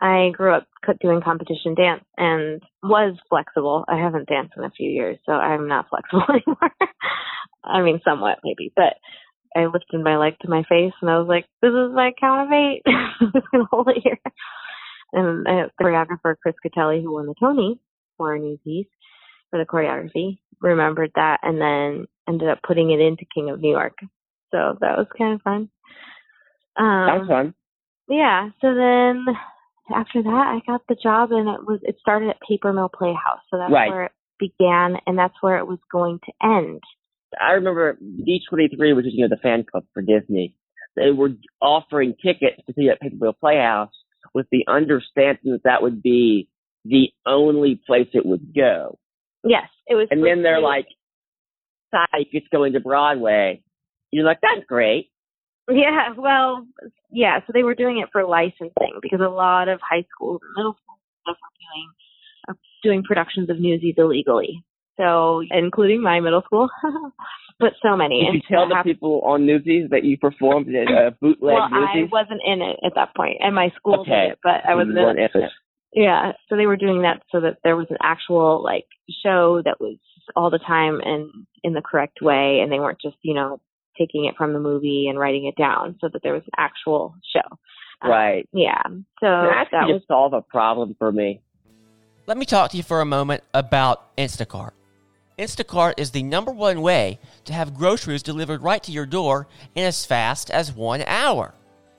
I 0.00 0.30
grew 0.32 0.54
up 0.54 0.66
doing 1.00 1.20
competition 1.22 1.74
dance 1.74 2.04
and 2.16 2.62
was 2.82 3.16
flexible. 3.28 3.84
I 3.88 3.98
haven't 3.98 4.28
danced 4.28 4.54
in 4.56 4.64
a 4.64 4.70
few 4.70 4.90
years, 4.90 5.18
so 5.26 5.32
I'm 5.32 5.68
not 5.68 5.88
flexible 5.90 6.24
anymore. 6.28 6.72
I 7.64 7.82
mean, 7.82 8.00
somewhat 8.04 8.38
maybe, 8.44 8.72
but 8.74 8.94
I 9.56 9.66
lifted 9.66 10.02
my 10.02 10.16
leg 10.16 10.34
to 10.40 10.48
my 10.48 10.62
face 10.68 10.92
and 11.00 11.10
I 11.10 11.18
was 11.18 11.26
like, 11.28 11.46
"This 11.62 11.70
is 11.70 11.94
my 11.94 12.12
count 12.18 12.46
of 12.46 12.52
eight. 12.52 12.82
I'm 12.86 13.32
just 13.34 13.50
gonna 13.50 13.64
hold 13.70 13.88
it 13.88 14.02
here." 14.02 14.18
And 15.12 15.46
choreographer 15.80 16.34
Chris 16.40 16.54
Gattelli, 16.64 17.02
who 17.02 17.14
won 17.14 17.26
the 17.26 17.34
Tony 17.40 17.80
for 18.16 18.34
a 18.34 18.38
new 18.38 18.58
piece 18.62 18.86
for 19.50 19.58
the 19.58 19.66
choreography, 19.66 20.38
remembered 20.60 21.10
that 21.14 21.38
and 21.42 21.60
then 21.60 22.06
ended 22.28 22.48
up 22.48 22.58
putting 22.66 22.90
it 22.90 23.00
into 23.00 23.24
King 23.34 23.50
of 23.50 23.60
New 23.60 23.70
York. 23.70 23.96
So 24.50 24.76
that 24.80 24.96
was 24.98 25.06
kind 25.16 25.34
of 25.34 25.42
fun. 25.42 25.70
Um, 26.76 27.06
That 27.06 27.18
was 27.20 27.28
fun. 27.28 27.54
yeah. 28.08 28.50
So 28.60 28.74
then 28.74 29.24
after 29.94 30.22
that, 30.22 30.28
I 30.56 30.60
got 30.66 30.82
the 30.88 30.96
job, 31.02 31.32
and 31.32 31.48
it 31.48 31.66
was 31.66 31.80
it 31.82 31.96
started 32.00 32.30
at 32.30 32.40
Paper 32.46 32.72
Mill 32.72 32.88
Playhouse. 32.88 33.40
So 33.50 33.58
that's 33.58 33.72
Right. 33.72 33.90
where 33.90 34.04
it 34.04 34.12
began, 34.38 34.96
and 35.06 35.18
that's 35.18 35.34
where 35.40 35.58
it 35.58 35.66
was 35.66 35.78
going 35.90 36.20
to 36.26 36.32
end. 36.42 36.82
I 37.40 37.52
remember 37.52 37.94
D23, 38.00 38.96
which 38.96 39.06
is 39.06 39.12
you 39.14 39.22
know 39.22 39.28
the 39.34 39.40
fan 39.42 39.64
club 39.64 39.84
for 39.92 40.02
Disney. 40.02 40.54
They 40.96 41.10
were 41.10 41.30
offering 41.60 42.14
tickets 42.22 42.60
to 42.66 42.72
see 42.74 42.88
at 42.88 43.00
Paper 43.00 43.16
Mill 43.20 43.32
Playhouse 43.32 43.92
with 44.34 44.46
the 44.50 44.64
understanding 44.68 45.52
that 45.52 45.62
that 45.64 45.82
would 45.82 46.02
be 46.02 46.48
the 46.84 47.10
only 47.26 47.80
place 47.86 48.08
it 48.14 48.24
would 48.26 48.54
go. 48.54 48.98
Yes, 49.44 49.68
it 49.86 49.94
was. 49.94 50.08
And 50.10 50.24
then 50.24 50.42
they're 50.42 50.60
like, 50.60 50.86
"Psych, 51.90 52.28
it's 52.32 52.48
going 52.52 52.72
to 52.74 52.80
Broadway." 52.80 53.62
You're 54.10 54.24
like, 54.24 54.40
"That's 54.42 54.66
great." 54.66 55.10
yeah, 55.70 56.14
well, 56.16 56.66
yeah. 57.10 57.40
So 57.46 57.52
they 57.52 57.62
were 57.62 57.74
doing 57.74 57.98
it 57.98 58.08
for 58.12 58.24
licensing 58.24 58.98
because 59.02 59.20
a 59.20 59.28
lot 59.28 59.68
of 59.68 59.80
high 59.82 60.04
schools 60.14 60.40
and 60.42 60.52
middle 60.56 60.72
schools 60.82 60.98
stuff 61.22 61.36
were 61.42 61.58
doing 61.60 61.88
uh, 62.48 62.54
doing 62.82 63.02
productions 63.02 63.50
of 63.50 63.60
Newsies 63.60 63.94
illegally. 63.98 64.64
So, 64.96 65.42
including 65.52 66.02
my 66.02 66.18
middle 66.18 66.42
school, 66.42 66.68
but 67.60 67.72
so 67.80 67.96
many. 67.96 68.24
Did 68.24 68.34
you 68.34 68.40
tell 68.50 68.68
the 68.68 68.74
have- 68.74 68.84
people 68.84 69.20
on 69.24 69.46
Newsies 69.46 69.90
that 69.90 70.02
you 70.02 70.18
performed 70.18 70.66
at 70.74 70.90
a 70.90 71.10
bootleg 71.20 71.54
well, 71.54 71.68
I 71.70 72.08
wasn't 72.10 72.40
in 72.44 72.60
it 72.62 72.80
at 72.84 72.94
that 72.96 73.14
point. 73.14 73.36
and 73.40 73.54
my 73.54 73.70
school 73.76 74.00
Okay. 74.00 74.10
did 74.10 74.32
it, 74.32 74.38
but 74.42 74.66
I 74.68 74.74
You 74.74 74.80
in 74.80 75.18
it. 75.18 75.30
In 75.92 76.02
it. 76.02 76.04
Yeah, 76.04 76.32
so 76.48 76.56
they 76.56 76.66
were 76.66 76.76
doing 76.76 77.02
that 77.02 77.22
so 77.30 77.40
that 77.40 77.58
there 77.64 77.76
was 77.76 77.86
an 77.90 77.98
actual 78.02 78.62
like 78.62 78.86
show 79.24 79.62
that 79.64 79.80
was 79.80 79.96
all 80.36 80.50
the 80.50 80.58
time 80.58 81.00
and 81.04 81.30
in 81.64 81.72
the 81.72 81.82
correct 81.82 82.20
way, 82.22 82.60
and 82.62 82.70
they 82.70 82.78
weren't 82.78 83.00
just 83.00 83.16
you 83.22 83.34
know 83.34 83.60
taking 83.96 84.26
it 84.26 84.36
from 84.36 84.52
the 84.52 84.60
movie 84.60 85.08
and 85.08 85.18
writing 85.18 85.46
it 85.46 85.56
down, 85.56 85.96
so 86.00 86.08
that 86.12 86.22
there 86.22 86.34
was 86.34 86.44
an 86.44 86.52
actual 86.56 87.14
show. 87.34 87.56
Um, 88.02 88.10
Right. 88.10 88.48
Yeah. 88.52 88.82
So 88.86 88.96
That 89.22 89.68
that 89.72 89.78
actually 89.78 89.92
was 89.92 90.00
just 90.00 90.08
solve 90.08 90.32
a 90.32 90.42
problem 90.42 90.94
for 90.98 91.10
me. 91.10 91.40
Let 92.26 92.36
me 92.36 92.44
talk 92.44 92.70
to 92.72 92.76
you 92.76 92.82
for 92.82 93.00
a 93.00 93.06
moment 93.06 93.42
about 93.54 94.14
Instacart. 94.16 94.72
Instacart 95.38 95.94
is 95.96 96.10
the 96.10 96.22
number 96.22 96.50
one 96.50 96.82
way 96.82 97.20
to 97.44 97.52
have 97.52 97.74
groceries 97.74 98.22
delivered 98.22 98.60
right 98.60 98.82
to 98.82 98.92
your 98.92 99.06
door 99.06 99.46
in 99.74 99.84
as 99.84 100.04
fast 100.04 100.50
as 100.50 100.72
one 100.72 101.02
hour. 101.06 101.54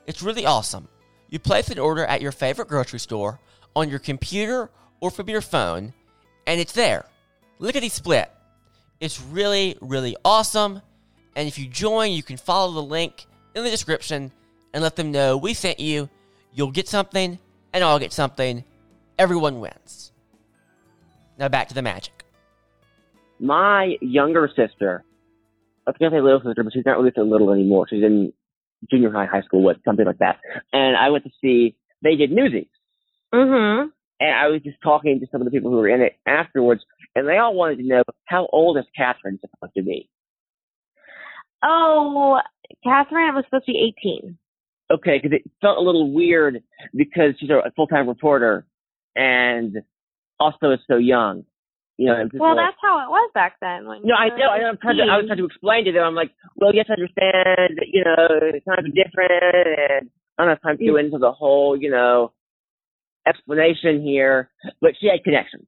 It's 0.06 0.22
really 0.22 0.46
awesome. 0.46 0.88
You 1.30 1.40
place 1.40 1.70
an 1.70 1.80
order 1.80 2.06
at 2.06 2.22
your 2.22 2.32
favorite 2.32 2.68
grocery 2.68 3.00
store 3.00 3.40
on 3.76 3.90
your 3.90 4.00
computer 4.00 4.70
or 5.00 5.12
from 5.12 5.30
your 5.30 5.42
phone, 5.42 5.94
and 6.48 6.60
it's 6.60 6.74
there. 6.74 7.06
Lickety 7.60 7.90
split. 7.90 8.32
It's 9.00 9.22
really, 9.22 9.78
really 9.82 10.16
awesome. 10.26 10.82
And 11.36 11.48
if 11.48 11.58
you 11.58 11.68
join, 11.68 12.12
you 12.12 12.24
can 12.24 12.38
follow 12.38 12.74
the 12.74 12.84
link 12.84 13.26
in 13.56 13.64
the 13.64 13.70
description 13.70 14.32
and 14.74 14.84
let 14.84 14.96
them 14.96 15.12
know 15.12 15.38
we 15.38 15.54
sent 15.54 15.80
you. 15.80 16.10
You'll 16.54 16.72
get 16.72 16.88
something, 16.88 17.40
and 17.74 17.84
I'll 17.84 18.00
get 18.00 18.12
something. 18.12 18.64
Everyone 19.18 19.60
wins. 19.60 20.12
Now 21.38 21.48
back 21.48 21.70
to 21.70 21.74
the 21.74 21.82
magic. 21.82 22.26
My 23.40 23.96
younger 24.02 24.50
sister, 24.54 25.06
I 25.88 25.92
was 25.92 25.98
gonna 25.98 26.12
say 26.12 26.22
little 26.22 26.42
sister, 26.44 26.64
but 26.64 26.74
she's 26.74 26.86
not 26.86 26.98
really 26.98 27.14
so 27.16 27.22
little 27.22 27.52
anymore. 27.52 27.88
She's 27.90 28.04
in 28.04 28.34
junior 28.92 29.12
high, 29.12 29.26
high 29.26 29.42
school, 29.42 29.64
what 29.64 29.78
something 29.86 30.06
like 30.06 30.18
that. 30.20 30.40
And 30.74 30.98
I 30.98 31.10
went 31.10 31.24
to 31.24 31.32
see 31.42 31.76
they 32.02 32.16
did 32.16 32.32
Newsies. 32.32 32.68
Mhm. 33.34 33.92
And 34.20 34.36
I 34.36 34.48
was 34.48 34.62
just 34.64 34.82
talking 34.82 35.20
to 35.20 35.28
some 35.32 35.42
of 35.42 35.46
the 35.46 35.52
people 35.52 35.72
who 35.72 35.78
were 35.78 35.88
in 35.88 36.02
it 36.02 36.18
afterwards, 36.26 36.84
and 37.16 37.28
they 37.28 37.38
all 37.38 37.54
wanted 37.56 37.78
to 37.78 37.88
know 37.88 38.04
how 38.26 38.48
old 38.52 38.78
is 38.78 38.86
Catherine 38.96 39.40
supposed 39.40 39.74
to 39.76 39.84
be? 39.84 40.10
Oh, 41.64 42.40
Catherine 42.84 43.36
was 43.36 43.46
supposed 43.46 43.66
to 43.66 43.74
be 43.74 43.80
18. 43.80 44.38
Okay, 44.92 45.20
because 45.22 45.36
it 45.36 45.50
felt 45.62 45.78
a 45.78 45.82
little 45.82 46.12
weird 46.12 46.64
because 46.96 47.36
she's 47.40 47.50
a 47.50 47.72
full 47.76 47.88
time 47.88 48.08
reporter 48.08 48.66
and 49.16 49.78
also 50.40 50.72
is 50.72 50.80
so 50.88 50.98
young. 50.98 51.46
You 51.98 52.08
know, 52.08 52.16
and 52.16 52.32
Well, 52.34 52.56
like, 52.56 52.68
that's 52.68 52.78
how 52.82 53.04
it 53.04 53.10
was 53.12 53.30
back 53.34 53.60
then. 53.60 53.86
When 53.86 54.00
No, 54.04 54.16
I 54.16 54.30
know. 54.30 54.48
I 54.48 54.60
know. 54.60 54.68
I'm 54.68 54.78
trying 54.78 54.98
to. 54.98 55.04
I 55.04 55.18
was 55.18 55.28
trying 55.28 55.38
to 55.38 55.46
explain 55.46 55.84
to 55.84 55.92
them. 55.92 56.04
I'm 56.04 56.16
like, 56.16 56.32
well, 56.56 56.74
you 56.74 56.80
have 56.80 56.88
to 56.88 56.94
understand 56.94 57.76
that 57.76 57.88
you 57.92 58.04
know 58.06 58.40
times 58.64 58.88
are 58.88 59.04
different, 59.04 59.32
and 59.44 60.10
I 60.38 60.44
don't 60.44 60.50
have 60.50 60.62
time 60.62 60.78
to 60.78 60.86
go 60.86 60.96
into 60.96 61.18
the 61.18 61.34
whole 61.34 61.76
you 61.76 61.92
know 61.92 62.32
explanation 63.30 64.02
here. 64.02 64.50
But 64.82 64.92
she 65.00 65.08
had 65.08 65.24
connections. 65.24 65.68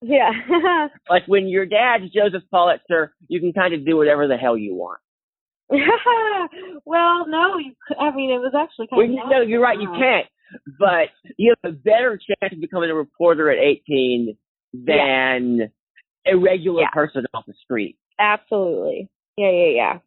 Yeah. 0.00 0.30
Like 1.10 1.22
when 1.26 1.48
your 1.48 1.64
dad's 1.66 2.04
Joseph 2.12 2.42
Pulitzer, 2.50 3.14
you 3.28 3.40
can 3.40 3.52
kind 3.52 3.72
of 3.74 3.84
do 3.86 3.96
whatever 3.96 4.26
the 4.28 4.36
hell 4.36 4.56
you 4.58 4.74
want. 4.74 5.00
well, 6.84 7.26
no, 7.28 7.58
you, 7.58 7.72
cou- 7.86 7.98
I 8.00 8.14
mean, 8.14 8.30
it 8.30 8.38
was 8.38 8.52
actually 8.56 8.86
kind 8.88 8.98
Well, 8.98 9.06
of. 9.06 9.12
you, 9.12 9.30
no, 9.30 9.40
you're 9.42 9.60
right. 9.60 9.80
You 9.80 9.88
can't. 9.88 10.26
But 10.78 11.08
you 11.36 11.54
have 11.62 11.72
a 11.72 11.76
better 11.76 12.18
chance 12.18 12.52
of 12.54 12.60
becoming 12.60 12.90
a 12.90 12.94
reporter 12.94 13.50
at 13.50 13.58
18 13.58 14.36
than 14.72 15.70
a 16.26 16.36
regular 16.36 16.82
Yeah. 16.82 16.90
person 16.92 17.24
off 17.34 17.44
the 17.46 17.54
street. 17.62 17.96
Absolutely. 18.18 19.08
Yeah, 19.36 19.50
yeah, 19.50 19.70
yeah. 19.74 19.98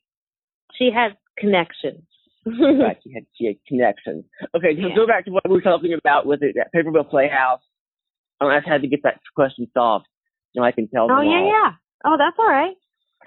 She 0.78 0.90
had 0.94 1.18
connections. 1.38 2.04
Right, 2.46 2.98
she 3.04 3.14
had 3.14 3.26
she 3.36 3.46
had 3.46 3.56
connections. 3.68 4.26
Okay, 4.56 4.76
so 4.76 4.88
Yeah. 4.88 4.96
go 4.96 5.06
back 5.06 5.26
to 5.26 5.32
what 5.32 5.48
we 5.48 5.56
were 5.56 5.62
talking 5.62 5.94
about 5.94 6.26
with 6.26 6.42
it, 6.42 6.56
that 6.56 6.72
Paper 6.72 6.92
Mill 6.92 7.04
Playhouse. 7.04 7.62
Um, 8.40 8.50
I 8.50 8.58
just 8.58 8.68
had 8.68 8.82
to 8.82 8.88
get 8.88 9.04
that 9.04 9.20
question 9.36 9.68
solved, 9.74 10.08
so 10.56 10.64
I 10.64 10.72
can 10.72 10.88
tell 10.88 11.08
them 11.08 11.18
oh, 11.18 11.22
yeah, 11.22 11.38
all. 11.38 11.48
yeah. 11.48 11.72
Oh, 12.04 12.16
that's 12.18 12.38
all 12.40 12.50
right. 12.50 12.76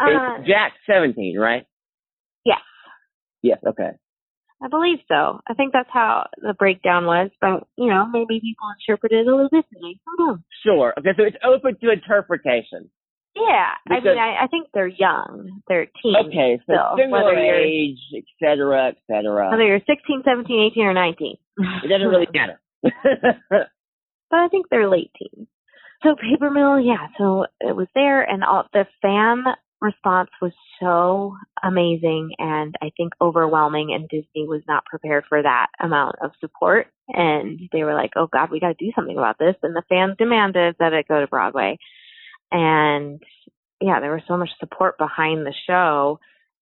Uh, 0.00 0.42
Jack 0.44 0.72
seventeen, 0.86 1.38
right? 1.38 1.64
Yes. 2.44 2.58
Yes. 3.42 3.58
Okay. 3.64 3.90
I 4.62 4.68
believe 4.68 4.98
so. 5.06 5.40
I 5.46 5.54
think 5.54 5.72
that's 5.72 5.90
how 5.92 6.26
the 6.38 6.54
breakdown 6.54 7.04
was, 7.04 7.30
but 7.40 7.68
you 7.76 7.88
know, 7.88 8.06
maybe 8.06 8.40
people 8.40 8.66
interpret 8.80 9.12
it 9.12 9.26
a 9.26 9.30
little 9.30 9.48
differently. 9.48 10.00
Sure. 10.64 10.94
Okay, 10.98 11.10
so 11.16 11.22
it's 11.22 11.36
open 11.44 11.76
to 11.82 11.92
interpretation. 11.92 12.90
Yeah, 13.36 13.70
I 13.90 14.00
mean, 14.00 14.18
I, 14.18 14.44
I 14.44 14.46
think 14.46 14.68
they're 14.72 14.86
young. 14.86 15.60
They're 15.66 15.86
teens. 16.02 16.16
Okay, 16.26 16.60
so 16.66 16.72
still, 16.72 16.96
similar 16.96 17.36
age, 17.36 17.98
et 18.14 18.24
cetera, 18.40 18.88
et 18.88 18.96
cetera. 19.10 19.50
Whether 19.50 19.66
you're 19.66 19.80
16, 19.80 20.22
17, 20.24 20.70
18, 20.72 20.84
or 20.84 20.94
19. 20.94 21.36
It 21.84 21.88
doesn't 21.88 22.06
really 22.06 22.28
matter. 22.32 22.60
but 23.50 24.38
I 24.38 24.48
think 24.48 24.66
they're 24.70 24.88
late 24.88 25.10
teens. 25.18 25.48
So 26.04 26.14
Paper 26.14 26.50
Mill, 26.50 26.78
yeah, 26.78 27.08
so 27.18 27.46
it 27.60 27.74
was 27.74 27.88
there 27.94 28.22
and 28.22 28.44
all 28.44 28.68
the 28.72 28.86
fan 29.00 29.44
response 29.80 30.30
was 30.40 30.52
so 30.80 31.34
amazing 31.62 32.30
and 32.38 32.74
I 32.80 32.90
think 32.96 33.12
overwhelming 33.20 33.92
and 33.92 34.08
Disney 34.08 34.46
was 34.46 34.62
not 34.66 34.84
prepared 34.86 35.24
for 35.28 35.42
that 35.42 35.66
amount 35.80 36.16
of 36.22 36.30
support 36.40 36.86
and 37.08 37.60
they 37.72 37.84
were 37.84 37.94
like, 37.94 38.12
"Oh 38.16 38.28
god, 38.32 38.50
we 38.50 38.60
got 38.60 38.76
to 38.78 38.84
do 38.84 38.92
something 38.94 39.16
about 39.16 39.38
this." 39.38 39.56
And 39.62 39.74
the 39.76 39.82
fans 39.88 40.16
demanded 40.18 40.76
that 40.78 40.92
it 40.94 41.08
go 41.08 41.20
to 41.20 41.26
Broadway. 41.26 41.78
And 42.50 43.22
yeah, 43.80 44.00
there 44.00 44.12
was 44.12 44.22
so 44.28 44.36
much 44.36 44.50
support 44.60 44.98
behind 44.98 45.46
the 45.46 45.54
show 45.66 46.20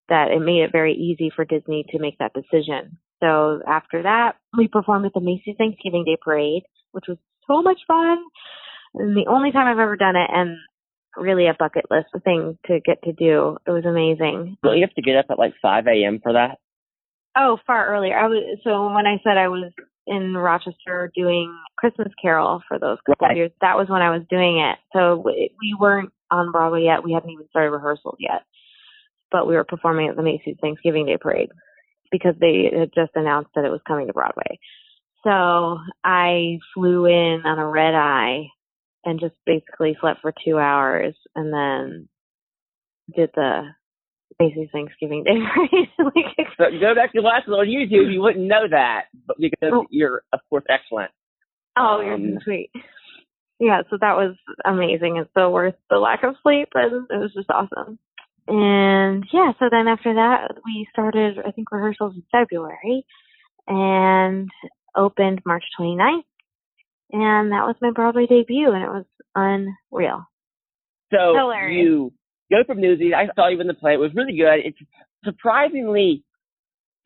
that 0.09 0.31
it 0.31 0.41
made 0.41 0.63
it 0.63 0.73
very 0.73 0.95
easy 0.95 1.31
for 1.35 1.45
Disney 1.45 1.85
to 1.91 1.99
make 1.99 2.19
that 2.19 2.33
decision. 2.35 2.99
So 3.23 3.61
after 3.67 4.03
that, 4.03 4.33
we 4.57 4.69
performed 4.69 5.07
at 5.07 5.13
the 5.15 5.21
Macy's 5.21 5.57
Thanksgiving 5.57 6.05
Day 6.05 6.19
Parade, 6.21 6.65
which 6.91 7.05
was 7.09 7.19
so 7.47 7.63
much 7.63 7.79
fun. 7.87 8.19
And 8.95 9.17
the 9.17 9.31
only 9.31 9.53
time 9.53 9.67
I've 9.67 9.79
ever 9.79 9.97
done 9.97 10.17
it 10.17 10.29
and 10.33 10.57
really 11.17 11.47
a 11.47 11.57
bucket 11.59 11.85
list 11.91 12.09
thing 12.25 12.59
to 12.67 12.81
get 12.81 13.03
to 13.05 13.13
do. 13.13 13.59
It 13.67 13.71
was 13.71 13.85
amazing. 13.85 14.57
Don't 14.63 14.77
you 14.77 14.85
have 14.87 14.95
to 14.95 15.03
get 15.03 15.17
up 15.17 15.27
at 15.31 15.39
like 15.39 15.55
5 15.61 15.87
a.m. 15.87 16.21
for 16.23 16.33
that? 16.33 16.59
Oh, 17.37 17.59
far 17.67 17.87
earlier. 17.89 18.19
I 18.19 18.27
was 18.27 18.59
so 18.65 18.93
when 18.93 19.07
I 19.07 19.17
said 19.25 19.39
I 19.39 19.49
was 19.49 19.73
in 20.07 20.35
Rochester 20.35 21.13
doing 21.15 21.57
Christmas 21.77 22.13
Carol 22.21 22.63
for 22.69 22.79
those 22.79 22.99
couple 23.07 23.31
of 23.31 23.37
years, 23.37 23.53
that 23.61 23.77
was 23.77 23.89
when 23.89 24.03
I 24.03 24.11
was 24.11 24.23
doing 24.29 24.59
it. 24.59 24.79
So 24.93 25.23
we 25.25 25.77
weren't 25.79 26.13
on 26.31 26.53
Broadway 26.53 26.85
yet. 26.85 27.05
We 27.05 27.13
hadn't 27.13 27.31
even 27.31 27.49
started 27.49 27.71
rehearsals 27.71 28.17
yet, 28.19 28.43
but 29.31 29.47
we 29.47 29.55
were 29.55 29.65
performing 29.65 30.09
at 30.09 30.17
the 30.17 30.23
Macy's 30.23 30.57
Thanksgiving 30.61 31.07
Day 31.07 31.19
Parade 31.21 31.51
because 32.11 32.35
they 32.41 32.71
had 32.79 32.93
just 32.95 33.13
announced 33.15 33.51
that 33.55 33.65
it 33.65 33.71
was 33.71 33.81
coming 33.87 34.07
to 34.07 34.13
Broadway. 34.13 34.59
So 35.25 35.79
I 36.05 36.59
flew 36.75 37.07
in 37.07 37.43
on 37.45 37.59
a 37.59 37.67
red 37.67 37.95
eye 37.95 38.49
and 39.05 39.21
just 39.21 39.35
basically 39.47 39.97
slept 40.01 40.21
for 40.21 40.33
two 40.45 40.59
hours 40.59 41.15
and 41.35 41.53
then 41.53 42.09
did 43.15 43.31
the 43.35 43.63
Macy's 44.43 44.69
Thanksgiving 44.73 45.25
Day 45.25 45.39
Parade. 45.55 45.89
like, 45.99 46.49
So 46.57 46.65
go 46.81 46.95
back 46.95 47.13
to 47.13 47.21
last 47.21 47.49
on 47.49 47.67
YouTube, 47.67 48.13
you 48.13 48.21
wouldn't 48.21 48.47
know 48.47 48.67
that, 48.71 49.05
but 49.27 49.37
because 49.39 49.71
Oh. 49.73 49.87
you're 49.91 50.23
of 50.33 50.41
course 50.51 50.65
excellent. 50.69 51.11
Oh, 51.77 52.01
you're 52.05 52.15
Um, 52.15 52.35
so 52.35 52.41
sweet. 52.45 52.71
Yeah, 53.61 53.83
so 53.91 53.97
that 54.01 54.17
was 54.17 54.35
amazing. 54.65 55.17
It's 55.19 55.31
so 55.35 55.51
worth 55.51 55.77
the 55.89 55.99
lack 55.99 56.25
of 56.25 56.35
sleep, 56.43 56.69
and 56.75 57.07
it 57.09 57.17
was 57.17 57.33
just 57.33 57.49
awesome. 57.51 57.99
And 58.49 59.25
yeah, 59.33 59.53
so 59.61 59.67
then 59.71 59.87
after 59.87 60.13
that, 60.15 60.49
we 60.65 60.87
started, 60.93 61.39
I 61.47 61.53
think, 61.53 61.71
rehearsals 61.71 62.15
in 62.17 62.25
February 62.33 63.07
and 63.69 64.51
opened 64.97 65.43
March 65.47 65.63
29th. 65.79 66.25
And 67.13 67.53
that 67.53 67.67
was 67.67 67.77
my 67.81 67.93
Broadway 67.93 68.27
debut, 68.27 68.73
and 68.73 68.83
it 68.83 68.89
was 68.89 69.05
unreal. 69.37 70.25
So 71.13 71.35
Hilarious. 71.37 71.85
you 71.85 72.13
go 72.53 72.65
from 72.67 72.81
Newsies. 72.81 73.13
I 73.17 73.27
saw 73.35 73.49
you 73.49 73.61
in 73.61 73.67
the 73.67 73.75
play. 73.75 73.95
It 73.95 74.01
was 74.01 74.13
really 74.15 74.37
good. 74.37 74.61
It's 74.65 74.79
surprisingly 75.25 76.25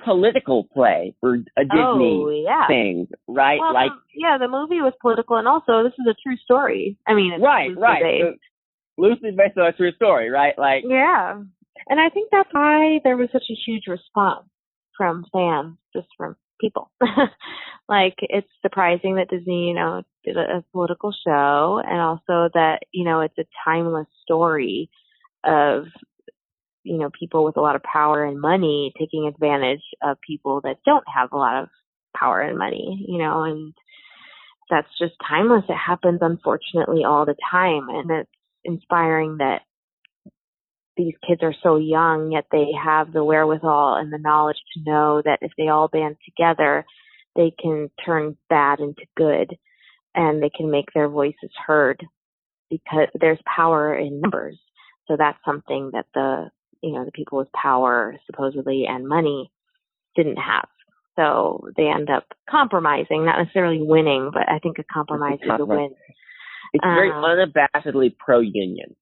political 0.05 0.65
play 0.65 1.15
for 1.21 1.35
a 1.35 1.39
oh, 1.39 1.63
Disney 1.63 2.23
oh, 2.25 2.31
yeah. 2.45 2.67
thing, 2.67 3.09
right? 3.27 3.59
Well, 3.61 3.73
like 3.73 3.93
the, 3.93 4.21
yeah, 4.21 4.37
the 4.39 4.49
movie 4.49 4.83
was 4.83 4.93
political, 5.01 5.37
and 5.37 5.49
also 5.49 5.83
this 5.83 5.95
is 5.99 6.07
a 6.11 6.17
true 6.23 6.37
story. 6.45 6.99
I 7.07 7.15
mean, 7.15 7.33
it's 7.35 7.43
right, 7.43 7.69
loosely 7.69 7.83
right. 7.83 8.03
based. 8.03 8.41
So, 8.99 9.03
loosely 9.03 9.31
based 9.31 9.57
on 9.57 9.67
a 9.67 9.73
true 9.73 9.93
story, 9.93 10.31
right? 10.31 10.55
Like 10.59 10.85
Yeah. 10.87 11.41
And 11.89 12.01
I 12.01 12.09
think 12.09 12.31
that's 12.33 12.49
why 12.53 13.01
there 13.05 13.17
was 13.17 13.29
such 13.33 13.45
a 13.51 13.61
huge 13.67 13.85
response 13.87 14.49
from 14.97 15.25
fans, 15.33 15.77
just 15.95 16.09
from 16.17 16.37
people. 16.61 16.91
like, 17.89 18.15
it's 18.21 18.49
surprising 18.63 19.17
that 19.17 19.29
Disney, 19.29 19.69
you 19.69 19.75
know, 19.75 20.03
did 20.25 20.37
a, 20.37 20.59
a 20.59 20.65
political 20.73 21.13
show 21.13 21.81
and 21.87 22.01
also 22.01 22.51
that, 22.55 22.79
you 22.93 23.05
know, 23.05 23.21
it's 23.21 23.39
a 23.39 23.45
timeless 23.65 24.09
story 24.23 24.91
of, 25.47 25.85
you 26.83 26.99
know, 26.99 27.11
people 27.19 27.45
with 27.45 27.57
a 27.57 27.61
lot 27.61 27.77
of 27.77 27.83
power 27.83 28.25
and 28.25 28.41
money 28.41 28.93
taking 28.99 29.27
advantage 29.27 29.83
of 30.03 30.19
people 30.27 30.61
that 30.63 30.77
don't 30.85 31.05
have 31.13 31.31
a 31.33 31.37
lot 31.37 31.63
of 31.63 31.69
power 32.17 32.41
and 32.41 32.59
money, 32.59 33.05
you 33.09 33.19
know, 33.19 33.43
and 33.43 33.75
that's 34.71 34.89
just 34.99 35.15
timeless. 35.27 35.65
It 35.69 35.77
happens, 35.77 36.19
unfortunately, 36.23 37.05
all 37.05 37.25
the 37.25 37.37
time. 37.51 37.89
And 37.89 38.11
it's 38.11 38.31
inspiring 38.65 39.39
that 39.39 39.63
these 40.97 41.15
kids 41.27 41.43
are 41.43 41.55
so 41.63 41.77
young, 41.77 42.33
yet 42.33 42.47
they 42.51 42.69
have 42.83 43.13
the 43.13 43.23
wherewithal 43.23 43.97
and 43.97 44.13
the 44.13 44.19
knowledge 44.19 44.57
to 44.75 44.91
know 44.91 45.23
that 45.25 45.41
if 45.43 45.53
they 45.59 45.69
all 45.69 45.89
band 45.89 46.17
together, 46.25 46.85
they 47.37 47.53
can 47.61 47.91
turn 48.05 48.37
bad 48.49 48.81
into 48.81 49.05
good 49.17 49.57
and 50.15 50.43
they 50.43 50.51
can 50.51 50.71
make 50.71 50.87
their 50.95 51.09
voices 51.09 51.51
heard 51.67 52.03
because 52.71 53.09
there's 53.21 53.39
power 53.45 53.95
in 53.95 54.21
numbers. 54.21 54.59
So 55.09 55.17
that's 55.17 55.39
something 55.45 55.91
that 55.93 56.07
the, 56.15 56.51
you 56.83 56.93
know, 56.93 57.05
the 57.05 57.13
people 57.13 57.39
with 57.39 57.49
power 57.53 58.17
supposedly 58.27 58.85
and 58.89 59.07
money 59.07 59.51
didn't 60.15 60.37
have. 60.37 60.69
So 61.17 61.69
they 61.77 61.85
end 61.89 62.11
up 62.11 62.25
compromising, 62.49 63.25
not 63.25 63.39
necessarily 63.39 63.81
winning, 63.81 64.31
but 64.33 64.49
I 64.49 64.59
think 64.59 64.79
a 64.79 64.85
compromise 64.85 65.39
is 65.43 65.51
a 65.59 65.65
win. 65.65 65.95
it's 66.73 66.85
very 66.85 67.11
Um, 67.11 67.25
unabashedly 67.25 68.17
pro 68.19 68.41
union. 68.41 68.95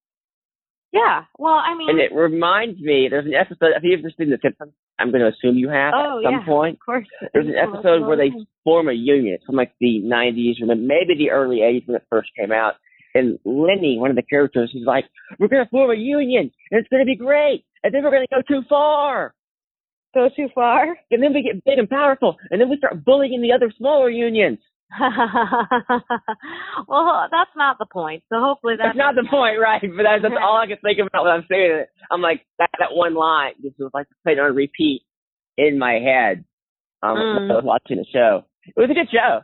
Yeah. 0.92 1.24
Well, 1.38 1.54
I 1.54 1.74
mean, 1.76 1.90
And 1.90 1.98
it 1.98 2.14
reminds 2.14 2.80
me, 2.80 3.08
there's 3.10 3.26
an 3.26 3.34
episode, 3.34 3.72
have 3.74 3.82
you 3.82 3.98
ever 3.98 4.10
seen 4.16 4.30
The 4.30 4.38
Simpsons? 4.40 4.72
I'm 4.96 5.10
going 5.10 5.22
to 5.22 5.28
assume 5.28 5.58
you 5.58 5.68
have 5.68 5.92
oh, 5.92 6.18
at 6.18 6.22
some 6.22 6.34
yeah, 6.34 6.46
point. 6.46 6.74
of 6.74 6.80
course. 6.86 7.08
There's 7.32 7.48
an 7.48 7.56
episode 7.56 8.06
where 8.06 8.16
they 8.16 8.30
form 8.62 8.88
a 8.88 8.92
union. 8.92 9.34
It's 9.34 9.44
from 9.44 9.56
like 9.56 9.72
the 9.80 10.02
90s 10.04 10.62
or 10.62 10.66
maybe 10.76 11.18
the 11.18 11.30
early 11.32 11.58
80s 11.58 11.88
when 11.88 11.96
it 11.96 12.06
first 12.08 12.30
came 12.38 12.52
out. 12.52 12.74
And 13.14 13.38
Lenny, 13.44 13.96
one 13.98 14.10
of 14.10 14.16
the 14.16 14.22
characters, 14.22 14.70
he's 14.72 14.86
like, 14.86 15.04
we're 15.38 15.48
going 15.48 15.64
to 15.64 15.70
form 15.70 15.90
a 15.90 15.94
union 15.94 16.50
and 16.70 16.80
it's 16.80 16.88
going 16.88 17.02
to 17.02 17.06
be 17.06 17.16
great. 17.16 17.64
And 17.82 17.94
then 17.94 18.02
we're 18.02 18.10
going 18.10 18.26
to 18.28 18.34
go 18.34 18.42
too 18.46 18.62
far. 18.68 19.34
go 20.14 20.28
too 20.36 20.48
far. 20.54 20.96
And 21.10 21.22
then 21.22 21.32
we 21.32 21.42
get 21.42 21.64
big 21.64 21.78
and 21.78 21.88
powerful. 21.88 22.36
And 22.50 22.60
then 22.60 22.68
we 22.68 22.76
start 22.76 23.04
bullying 23.04 23.40
the 23.42 23.52
other 23.52 23.72
smaller 23.76 24.10
unions. 24.10 24.58
well, 26.88 27.28
that's 27.30 27.50
not 27.56 27.78
the 27.78 27.86
point. 27.90 28.22
So 28.28 28.36
hopefully 28.40 28.74
that's 28.78 28.96
That's 28.96 28.98
not 28.98 29.14
the 29.14 29.28
point, 29.30 29.58
right? 29.60 29.80
But 29.80 30.02
that's, 30.02 30.22
that's 30.22 30.34
all 30.40 30.56
I 30.56 30.66
can 30.66 30.78
think 30.82 30.98
about 30.98 31.24
when 31.24 31.32
I'm 31.32 31.46
saying 31.48 31.70
it. 31.82 31.88
I'm 32.10 32.20
like, 32.20 32.42
that, 32.58 32.70
that 32.78 32.92
one 32.92 33.14
line 33.14 33.52
just 33.62 33.78
was 33.78 33.90
like 33.94 34.06
playing 34.22 34.38
on 34.38 34.54
repeat 34.54 35.02
in 35.56 35.78
my 35.78 35.94
head 35.94 36.44
um, 37.02 37.16
Mm. 37.16 37.50
I 37.50 37.54
was 37.56 37.64
watching 37.64 37.98
the 37.98 38.06
show. 38.12 38.44
It 38.64 38.80
was 38.80 38.90
a 38.90 38.94
good 38.94 39.10
show. 39.12 39.40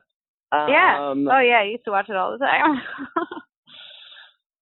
Yeah. 0.53 1.11
Um, 1.11 1.29
Oh 1.29 1.41
yeah, 1.41 1.61
I 1.61 1.65
used 1.71 1.85
to 1.85 1.91
watch 1.91 2.09
it 2.09 2.17
all 2.17 2.33
the 2.33 2.39
time. 2.39 2.81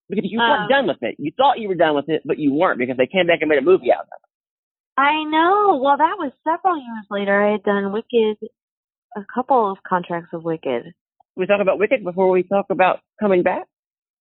because 0.08 0.30
you 0.30 0.38
weren't 0.38 0.62
Um, 0.62 0.68
done 0.68 0.86
with 0.86 1.02
it. 1.02 1.16
You 1.18 1.32
thought 1.36 1.58
you 1.58 1.68
were 1.68 1.74
done 1.74 1.94
with 1.94 2.08
it, 2.08 2.22
but 2.24 2.38
you 2.38 2.52
weren't 2.52 2.78
because 2.78 2.96
they 2.96 3.06
came 3.06 3.26
back 3.26 3.38
and 3.40 3.48
made 3.48 3.58
a 3.58 3.62
movie 3.62 3.92
out 3.92 4.02
of 4.02 4.08
it. 4.08 5.00
I 5.00 5.22
know. 5.24 5.78
Well, 5.82 5.96
that 5.96 6.16
was 6.18 6.32
several 6.44 6.76
years 6.76 7.06
later. 7.10 7.40
I 7.40 7.52
had 7.52 7.62
done 7.62 7.92
Wicked, 7.92 8.38
a 9.16 9.24
couple 9.32 9.70
of 9.70 9.78
contracts 9.88 10.30
of 10.32 10.42
Wicked. 10.44 10.92
We 11.36 11.46
talk 11.46 11.60
about 11.60 11.78
Wicked 11.78 12.02
before 12.02 12.30
we 12.30 12.42
talk 12.42 12.66
about 12.70 13.00
coming 13.20 13.42
back. 13.42 13.66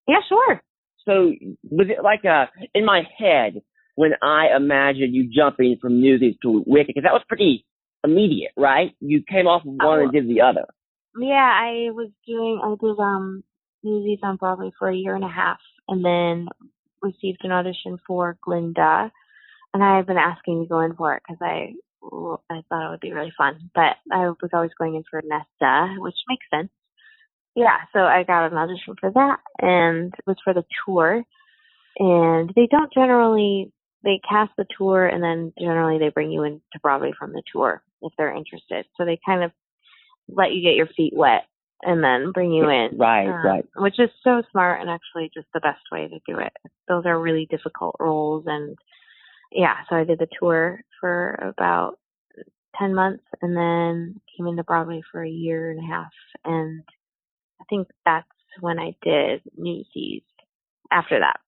Yeah, 0.06 0.20
sure. 0.28 0.62
So 1.04 1.32
was 1.70 1.88
it 1.90 2.02
like 2.04 2.24
a 2.24 2.48
in 2.74 2.84
my 2.84 3.02
head 3.18 3.60
when 3.96 4.12
I 4.22 4.54
imagined 4.56 5.14
you 5.14 5.28
jumping 5.34 5.78
from 5.80 6.00
Newsies 6.00 6.36
to 6.42 6.62
Wicked? 6.66 6.88
Because 6.88 7.02
that 7.04 7.12
was 7.12 7.22
pretty 7.28 7.64
immediate, 8.04 8.52
right? 8.56 8.92
You 9.00 9.22
came 9.28 9.46
off 9.48 9.62
of 9.62 9.72
one 9.72 9.98
Oh. 9.98 10.02
and 10.02 10.12
did 10.12 10.28
the 10.28 10.42
other. 10.42 10.66
Yeah, 11.18 11.34
I 11.34 11.90
was 11.90 12.10
doing. 12.26 12.60
I 12.62 12.68
did 12.80 12.98
um 13.00 13.42
Newsies 13.82 14.18
on 14.22 14.36
Broadway 14.36 14.70
for 14.78 14.88
a 14.88 14.96
year 14.96 15.14
and 15.14 15.24
a 15.24 15.28
half, 15.28 15.58
and 15.88 16.04
then 16.04 16.48
received 17.02 17.44
an 17.44 17.52
audition 17.52 17.98
for 18.06 18.36
Glinda, 18.42 19.10
and 19.72 19.84
I 19.84 19.96
have 19.96 20.06
been 20.06 20.16
asking 20.16 20.62
to 20.62 20.68
go 20.68 20.80
in 20.80 20.94
for 20.94 21.14
it 21.14 21.22
because 21.26 21.38
I 21.40 21.74
I 22.50 22.62
thought 22.68 22.86
it 22.86 22.90
would 22.90 23.00
be 23.00 23.12
really 23.12 23.32
fun, 23.36 23.70
but 23.74 23.96
I 24.12 24.28
was 24.28 24.50
always 24.52 24.70
going 24.78 24.94
in 24.94 25.04
for 25.10 25.20
Nessa, 25.24 25.94
which 25.98 26.14
makes 26.28 26.46
sense. 26.52 26.70
Yeah, 27.54 27.76
so 27.92 28.00
I 28.00 28.22
got 28.22 28.52
an 28.52 28.56
audition 28.56 28.94
for 29.00 29.10
that, 29.10 29.38
and 29.58 30.14
it 30.14 30.24
was 30.26 30.36
for 30.44 30.54
the 30.54 30.64
tour. 30.86 31.24
And 31.98 32.52
they 32.54 32.68
don't 32.70 32.92
generally 32.92 33.72
they 34.04 34.20
cast 34.28 34.52
the 34.56 34.66
tour, 34.76 35.06
and 35.06 35.22
then 35.22 35.52
generally 35.58 35.98
they 35.98 36.10
bring 36.10 36.30
you 36.30 36.44
in 36.44 36.60
to 36.72 36.78
Broadway 36.80 37.12
from 37.18 37.32
the 37.32 37.42
tour 37.52 37.82
if 38.02 38.12
they're 38.16 38.34
interested. 38.34 38.86
So 38.96 39.04
they 39.04 39.18
kind 39.26 39.42
of 39.42 39.50
let 40.28 40.52
you 40.52 40.62
get 40.62 40.76
your 40.76 40.86
feet 40.96 41.14
wet 41.16 41.46
and 41.82 42.02
then 42.02 42.32
bring 42.32 42.52
you 42.52 42.68
in. 42.68 42.96
Right, 42.96 43.28
um, 43.28 43.46
right. 43.46 43.64
Which 43.76 43.98
is 43.98 44.10
so 44.24 44.42
smart 44.50 44.80
and 44.80 44.90
actually 44.90 45.30
just 45.32 45.46
the 45.54 45.60
best 45.60 45.82
way 45.92 46.08
to 46.08 46.18
do 46.26 46.38
it. 46.40 46.52
Those 46.88 47.04
are 47.06 47.18
really 47.18 47.46
difficult 47.50 47.96
roles 48.00 48.44
and 48.46 48.76
yeah, 49.52 49.76
so 49.88 49.96
I 49.96 50.04
did 50.04 50.18
the 50.18 50.28
tour 50.38 50.80
for 51.00 51.54
about 51.56 51.98
10 52.78 52.94
months 52.94 53.24
and 53.40 53.56
then 53.56 54.20
came 54.36 54.46
into 54.46 54.62
Broadway 54.62 55.00
for 55.10 55.22
a 55.22 55.30
year 55.30 55.70
and 55.70 55.80
a 55.82 55.86
half. 55.86 56.12
And 56.44 56.82
I 57.60 57.64
think 57.70 57.88
that's 58.04 58.26
when 58.60 58.78
I 58.78 58.94
did 59.02 59.42
Newsies 59.56 60.22
after 60.90 61.18
that. 61.20 61.40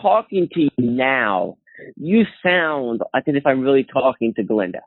Talking 0.00 0.48
to 0.52 0.60
you 0.60 0.70
now, 0.78 1.58
you 1.96 2.24
sound 2.44 3.02
like 3.12 3.24
as 3.28 3.34
if 3.36 3.46
I'm 3.46 3.60
really 3.60 3.84
talking 3.84 4.32
to 4.34 4.42
Glinda. 4.42 4.80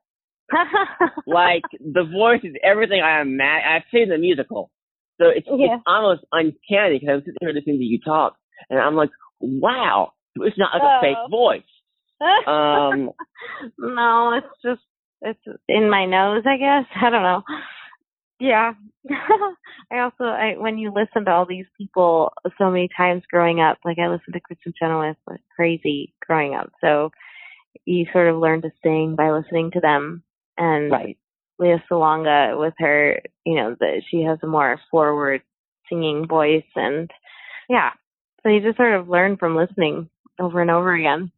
like 1.27 1.63
the 1.79 2.03
voice 2.03 2.41
is 2.43 2.55
everything 2.63 3.01
I 3.01 3.21
imagine. 3.21 3.67
I've 3.67 3.83
seen 3.91 4.09
the 4.09 4.17
musical, 4.17 4.71
so 5.19 5.27
it's, 5.29 5.47
Yeah. 5.49 5.75
it's 5.75 5.83
almost 5.85 6.21
uncanny 6.31 6.99
because 6.99 7.09
I'm 7.15 7.19
sitting 7.21 7.37
here 7.41 7.51
listening 7.51 7.77
to 7.79 7.83
you 7.83 7.99
talk, 7.99 8.35
and 8.69 8.79
I'm 8.79 8.95
like, 8.95 9.09
wow, 9.41 10.13
it's 10.37 10.57
not 10.57 10.71
like 10.73 10.83
a 10.83 10.97
Oh. 10.97 11.01
fake 11.01 11.29
voice. 11.31 11.63
Um, 12.47 13.11
no, 13.77 14.33
it's 14.33 14.47
just 14.63 14.81
it's 15.21 15.39
in 15.67 15.89
my 15.89 16.05
nose, 16.05 16.43
I 16.47 16.57
guess. 16.57 16.85
I 16.99 17.09
don't 17.11 17.21
know. 17.23 17.43
Yeah. 18.39 18.73
I 19.91 19.99
also 19.99 20.23
I 20.25 20.55
when 20.57 20.77
you 20.79 20.91
listen 20.91 21.25
to 21.25 21.31
all 21.31 21.45
these 21.45 21.65
people 21.77 22.31
so 22.57 22.69
many 22.71 22.89
times 22.95 23.23
growing 23.31 23.59
up, 23.61 23.77
like 23.85 23.99
I 23.99 24.07
listened 24.07 24.33
to 24.33 24.39
Kristin 24.41 24.73
Chenoweth 24.77 25.17
like 25.27 25.41
crazy 25.55 26.13
growing 26.25 26.55
up. 26.55 26.71
So 26.81 27.11
you 27.85 28.05
sort 28.11 28.29
of 28.29 28.37
learn 28.39 28.61
to 28.63 28.71
sing 28.83 29.15
by 29.15 29.29
listening 29.31 29.71
to 29.71 29.79
them 29.79 30.23
and 30.57 30.91
right. 30.91 31.17
Lea 31.59 31.81
Salonga 31.89 32.59
with 32.59 32.73
her, 32.79 33.21
you 33.45 33.55
know, 33.55 33.75
that 33.79 34.03
she 34.09 34.21
has 34.23 34.39
a 34.43 34.47
more 34.47 34.79
forward 34.91 35.41
singing 35.89 36.27
voice 36.27 36.65
and 36.75 37.09
yeah. 37.69 37.91
So 38.43 38.49
you 38.49 38.61
just 38.61 38.77
sort 38.77 38.93
of 38.93 39.09
learn 39.09 39.37
from 39.37 39.55
listening 39.55 40.09
over 40.39 40.61
and 40.61 40.71
over 40.71 40.93
again. 40.93 41.31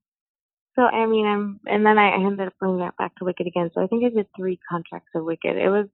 So 0.76 0.84
I 0.84 1.06
mean 1.06 1.26
I'm 1.26 1.60
and 1.66 1.86
then 1.86 1.98
I 1.98 2.16
ended 2.16 2.48
up 2.48 2.54
bringing 2.60 2.80
that 2.80 2.98
back 2.98 3.16
to 3.16 3.26
Wicked 3.26 3.48
again. 3.48 3.70
So 3.74 3.82
I 3.82 3.88
think 3.88 4.04
I 4.04 4.10
did 4.10 4.28
three 4.36 4.60
contracts 4.70 5.10
of 5.16 5.24
Wicked. 5.24 5.56
It 5.56 5.70
was 5.70 5.88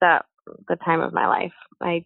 the 0.00 0.20
the 0.68 0.76
time 0.76 1.00
of 1.00 1.12
my 1.12 1.26
life. 1.26 1.54
I 1.80 2.04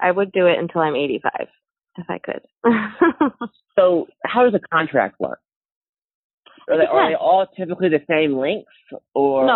I 0.00 0.10
would 0.10 0.32
do 0.32 0.46
it 0.46 0.58
until 0.58 0.82
I'm 0.82 0.96
eighty 0.96 1.20
five 1.22 1.48
if 1.96 2.06
I 2.08 2.18
could. 2.18 2.42
So 3.78 4.06
how 4.24 4.44
does 4.44 4.54
a 4.54 4.74
contract 4.74 5.20
work? 5.20 5.38
Are 6.68 6.78
they, 6.78 6.84
are 6.84 7.10
they 7.10 7.14
all 7.14 7.46
typically 7.56 7.88
the 7.88 8.02
same 8.08 8.36
length, 8.36 8.68
or 9.14 9.46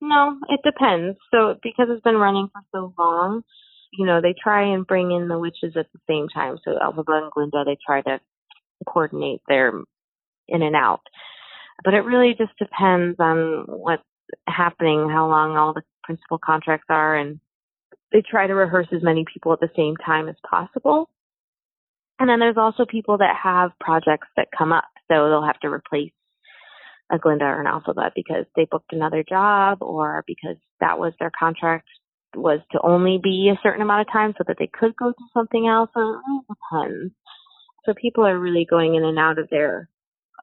No, 0.00 0.38
it 0.48 0.60
depends. 0.64 1.18
So 1.30 1.56
because 1.62 1.86
it's 1.90 2.02
been 2.02 2.16
running 2.16 2.48
for 2.52 2.62
so 2.72 2.94
long, 2.98 3.42
you 3.92 4.06
know, 4.06 4.20
they 4.20 4.34
try 4.40 4.72
and 4.74 4.86
bring 4.86 5.12
in 5.12 5.28
the 5.28 5.38
witches 5.38 5.76
at 5.76 5.86
the 5.92 6.00
same 6.08 6.28
time. 6.28 6.58
So 6.64 6.72
Elphaba 6.72 7.22
and 7.22 7.30
Glinda, 7.32 7.64
they 7.64 7.78
try 7.84 8.02
to 8.02 8.20
coordinate 8.86 9.40
their 9.48 9.72
in 10.48 10.62
and 10.62 10.76
out. 10.76 11.00
But 11.84 11.94
it 11.94 12.00
really 12.00 12.34
just 12.36 12.56
depends 12.58 13.16
on 13.18 13.64
what's 13.66 14.02
happening, 14.46 15.08
how 15.10 15.28
long 15.28 15.56
all 15.56 15.72
the 15.72 15.82
principal 16.02 16.38
contracts 16.38 16.86
are, 16.88 17.16
and 17.16 17.40
they 18.12 18.22
try 18.28 18.46
to 18.46 18.54
rehearse 18.54 18.88
as 18.92 19.02
many 19.02 19.24
people 19.32 19.52
at 19.52 19.60
the 19.60 19.70
same 19.76 19.96
time 19.96 20.28
as 20.28 20.36
possible. 20.48 21.08
And 22.18 22.28
then 22.28 22.38
there's 22.38 22.56
also 22.56 22.84
people 22.84 23.18
that 23.18 23.34
have 23.42 23.72
projects 23.80 24.28
that 24.36 24.48
come 24.56 24.72
up, 24.72 24.84
so 25.10 25.28
they'll 25.28 25.46
have 25.46 25.60
to 25.60 25.68
replace 25.68 26.12
a 27.12 27.18
Glinda 27.18 27.44
or 27.44 27.60
an 27.60 27.66
Elphaba 27.66 28.10
because 28.14 28.46
they 28.56 28.66
booked 28.70 28.92
another 28.92 29.24
job 29.28 29.78
or 29.82 30.24
because 30.26 30.56
that 30.80 30.98
was 30.98 31.12
their 31.18 31.30
contract 31.38 31.86
was 32.34 32.60
to 32.72 32.80
only 32.82 33.20
be 33.22 33.52
a 33.52 33.60
certain 33.62 33.82
amount 33.82 34.00
of 34.00 34.12
time 34.12 34.34
so 34.36 34.44
that 34.46 34.56
they 34.58 34.68
could 34.72 34.96
go 34.96 35.10
do 35.10 35.26
something 35.34 35.68
else. 35.68 35.90
So 35.94 36.20
it 36.26 36.44
depends. 36.48 37.14
So 37.84 37.94
people 38.00 38.26
are 38.26 38.38
really 38.38 38.66
going 38.68 38.94
in 38.94 39.04
and 39.04 39.18
out 39.18 39.38
of 39.38 39.48
there 39.50 39.88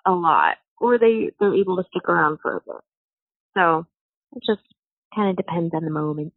a 0.05 0.11
lot, 0.11 0.57
or 0.79 0.97
they 0.99 1.31
they're 1.39 1.55
able 1.55 1.77
to 1.77 1.83
stick 1.89 2.07
around 2.07 2.39
for 2.41 2.57
a 2.57 2.61
bit. 2.61 2.81
So 3.55 3.85
it 4.35 4.43
just 4.47 4.65
kind 5.15 5.29
of 5.29 5.35
depends 5.35 5.73
on 5.73 5.83
the 5.83 5.91
moment. 5.91 6.33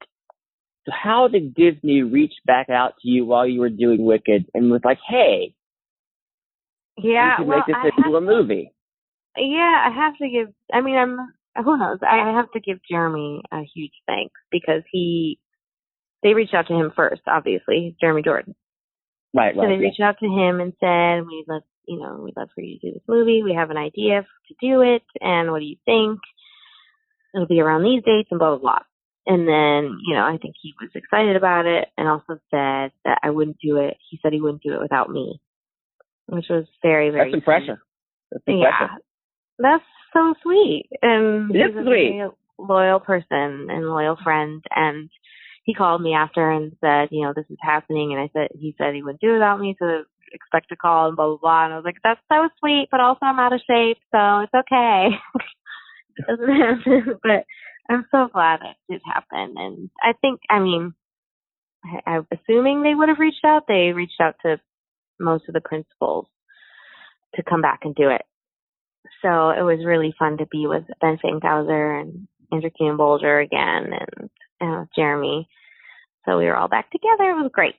so 0.86 0.92
how 0.92 1.28
did 1.28 1.54
Disney 1.54 2.02
reach 2.02 2.34
back 2.46 2.68
out 2.68 2.94
to 3.02 3.08
you 3.08 3.24
while 3.24 3.46
you 3.46 3.60
were 3.60 3.70
doing 3.70 4.04
Wicked 4.04 4.46
and 4.54 4.70
was 4.70 4.82
like, 4.84 4.98
hey, 5.08 5.54
Yeah, 6.96 7.40
we 7.40 7.46
well, 7.46 7.58
make 7.58 7.66
this 7.66 7.76
I 7.76 7.90
into 7.96 8.16
a 8.16 8.20
movie? 8.20 8.72
Yeah, 9.36 9.88
I 9.88 9.94
have 9.94 10.16
to 10.18 10.28
give. 10.28 10.54
I 10.72 10.80
mean, 10.80 10.96
I'm. 10.96 11.18
Who 11.64 11.78
knows? 11.78 11.98
I 12.02 12.32
have 12.36 12.50
to 12.52 12.60
give 12.60 12.78
Jeremy 12.88 13.42
a 13.52 13.60
huge 13.74 13.94
thanks 14.06 14.34
because 14.50 14.82
he. 14.90 15.38
They 16.22 16.34
reached 16.34 16.54
out 16.54 16.66
to 16.68 16.74
him 16.74 16.92
first, 16.96 17.22
obviously, 17.26 17.96
Jeremy 18.00 18.22
Jordan. 18.22 18.54
Right, 19.34 19.46
right. 19.46 19.54
So 19.56 19.62
they 19.62 19.74
yeah. 19.74 19.88
reached 19.88 20.00
out 20.00 20.16
to 20.20 20.26
him 20.26 20.60
and 20.60 20.72
said, 20.80 21.26
"We'd 21.26 21.44
love, 21.48 21.62
you 21.86 21.98
know, 21.98 22.20
we'd 22.22 22.36
love 22.36 22.48
for 22.54 22.60
you 22.62 22.78
to 22.78 22.86
do 22.86 22.94
this 22.94 23.02
movie. 23.08 23.42
We 23.42 23.54
have 23.54 23.70
an 23.70 23.76
idea 23.76 24.22
to 24.22 24.54
do 24.60 24.82
it, 24.82 25.02
and 25.20 25.50
what 25.50 25.58
do 25.58 25.66
you 25.66 25.76
think? 25.84 26.20
It'll 27.34 27.48
be 27.48 27.60
around 27.60 27.82
these 27.82 28.04
dates 28.04 28.28
and 28.30 28.38
blah 28.38 28.50
blah 28.50 28.58
blah." 28.58 28.82
And 29.26 29.48
then, 29.48 29.98
you 30.06 30.14
know, 30.14 30.22
I 30.22 30.36
think 30.40 30.54
he 30.60 30.74
was 30.80 30.90
excited 30.94 31.34
about 31.34 31.66
it, 31.66 31.88
and 31.96 32.06
also 32.08 32.38
said 32.50 32.92
that 33.04 33.18
I 33.22 33.30
wouldn't 33.30 33.58
do 33.58 33.78
it. 33.78 33.96
He 34.10 34.18
said 34.22 34.32
he 34.32 34.40
wouldn't 34.40 34.62
do 34.62 34.74
it 34.74 34.80
without 34.80 35.10
me, 35.10 35.40
which 36.26 36.46
was 36.50 36.66
very 36.82 37.10
very. 37.10 37.30
That's 37.30 37.40
impressive. 37.40 37.78
That's 38.30 38.44
Yeah, 38.46 38.88
that's 39.58 39.84
so 40.12 40.34
sweet, 40.42 40.88
and 41.02 41.54
It 41.54 41.58
is 41.58 41.70
he's 41.70 41.76
a 41.76 41.84
sweet. 41.84 42.30
loyal 42.58 43.00
person 43.00 43.68
and 43.70 43.88
loyal 43.88 44.16
friend, 44.22 44.62
and 44.74 45.10
he 45.64 45.74
called 45.74 46.02
me 46.02 46.14
after 46.14 46.50
and 46.50 46.72
said, 46.80 47.08
you 47.10 47.22
know, 47.24 47.32
this 47.34 47.46
is 47.50 47.58
happening, 47.60 48.12
and 48.12 48.20
I 48.20 48.28
said, 48.32 48.48
he 48.58 48.74
said 48.76 48.94
he 48.94 49.02
wouldn't 49.02 49.20
do 49.20 49.30
it 49.30 49.34
without 49.34 49.60
me, 49.60 49.76
so 49.78 50.04
expect 50.32 50.72
a 50.72 50.76
call 50.76 51.08
and 51.08 51.16
blah 51.16 51.26
blah 51.26 51.36
blah, 51.40 51.64
and 51.64 51.72
I 51.74 51.76
was 51.76 51.84
like, 51.84 51.98
that's 52.02 52.20
so 52.30 52.48
sweet, 52.60 52.88
but 52.90 53.00
also 53.00 53.20
I'm 53.22 53.38
out 53.38 53.52
of 53.52 53.60
shape, 53.68 53.98
so 54.12 54.40
it's 54.40 54.54
okay. 54.54 55.08
It 56.16 56.26
doesn't 56.28 56.48
happen, 56.48 57.18
but 57.22 57.44
I'm 57.90 58.06
so 58.10 58.28
glad 58.32 58.60
it 58.62 58.92
did 58.92 59.02
happen, 59.04 59.54
and 59.56 59.90
I 60.02 60.12
think, 60.20 60.40
I 60.48 60.60
mean, 60.60 60.94
I, 61.84 62.10
I'm 62.10 62.26
assuming 62.32 62.82
they 62.82 62.94
would 62.94 63.08
have 63.08 63.18
reached 63.18 63.44
out. 63.44 63.64
They 63.66 63.92
reached 63.92 64.20
out 64.20 64.36
to 64.44 64.60
most 65.18 65.44
of 65.48 65.54
the 65.54 65.60
principals 65.60 66.26
to 67.34 67.42
come 67.42 67.62
back 67.62 67.80
and 67.82 67.94
do 67.94 68.10
it. 68.10 68.22
So 69.22 69.50
it 69.50 69.62
was 69.62 69.84
really 69.84 70.14
fun 70.18 70.38
to 70.38 70.46
be 70.46 70.66
with 70.66 70.84
Ben 71.00 71.18
Fankhauser 71.24 72.00
and 72.00 72.28
Andrew 72.52 72.70
Keenan 72.76 72.98
Bolger 72.98 73.42
again 73.42 73.92
and 73.92 74.30
uh, 74.60 74.84
Jeremy. 74.96 75.48
So 76.24 76.38
we 76.38 76.46
were 76.46 76.56
all 76.56 76.68
back 76.68 76.90
together. 76.90 77.30
It 77.30 77.42
was 77.42 77.50
great. 77.52 77.74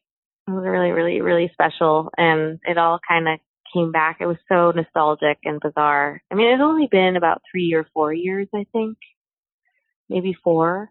It 0.47 0.51
was 0.51 0.65
really, 0.65 0.91
really, 0.91 1.21
really 1.21 1.49
special. 1.53 2.09
And 2.17 2.59
it 2.63 2.77
all 2.77 2.99
kind 3.07 3.27
of 3.27 3.39
came 3.73 3.91
back. 3.91 4.17
It 4.19 4.27
was 4.27 4.37
so 4.47 4.71
nostalgic 4.71 5.39
and 5.43 5.59
bizarre. 5.59 6.21
I 6.31 6.35
mean, 6.35 6.53
it's 6.53 6.63
only 6.63 6.87
been 6.89 7.15
about 7.15 7.41
three 7.51 7.73
or 7.73 7.87
four 7.93 8.13
years, 8.13 8.47
I 8.53 8.65
think, 8.71 8.97
maybe 10.09 10.35
four. 10.43 10.89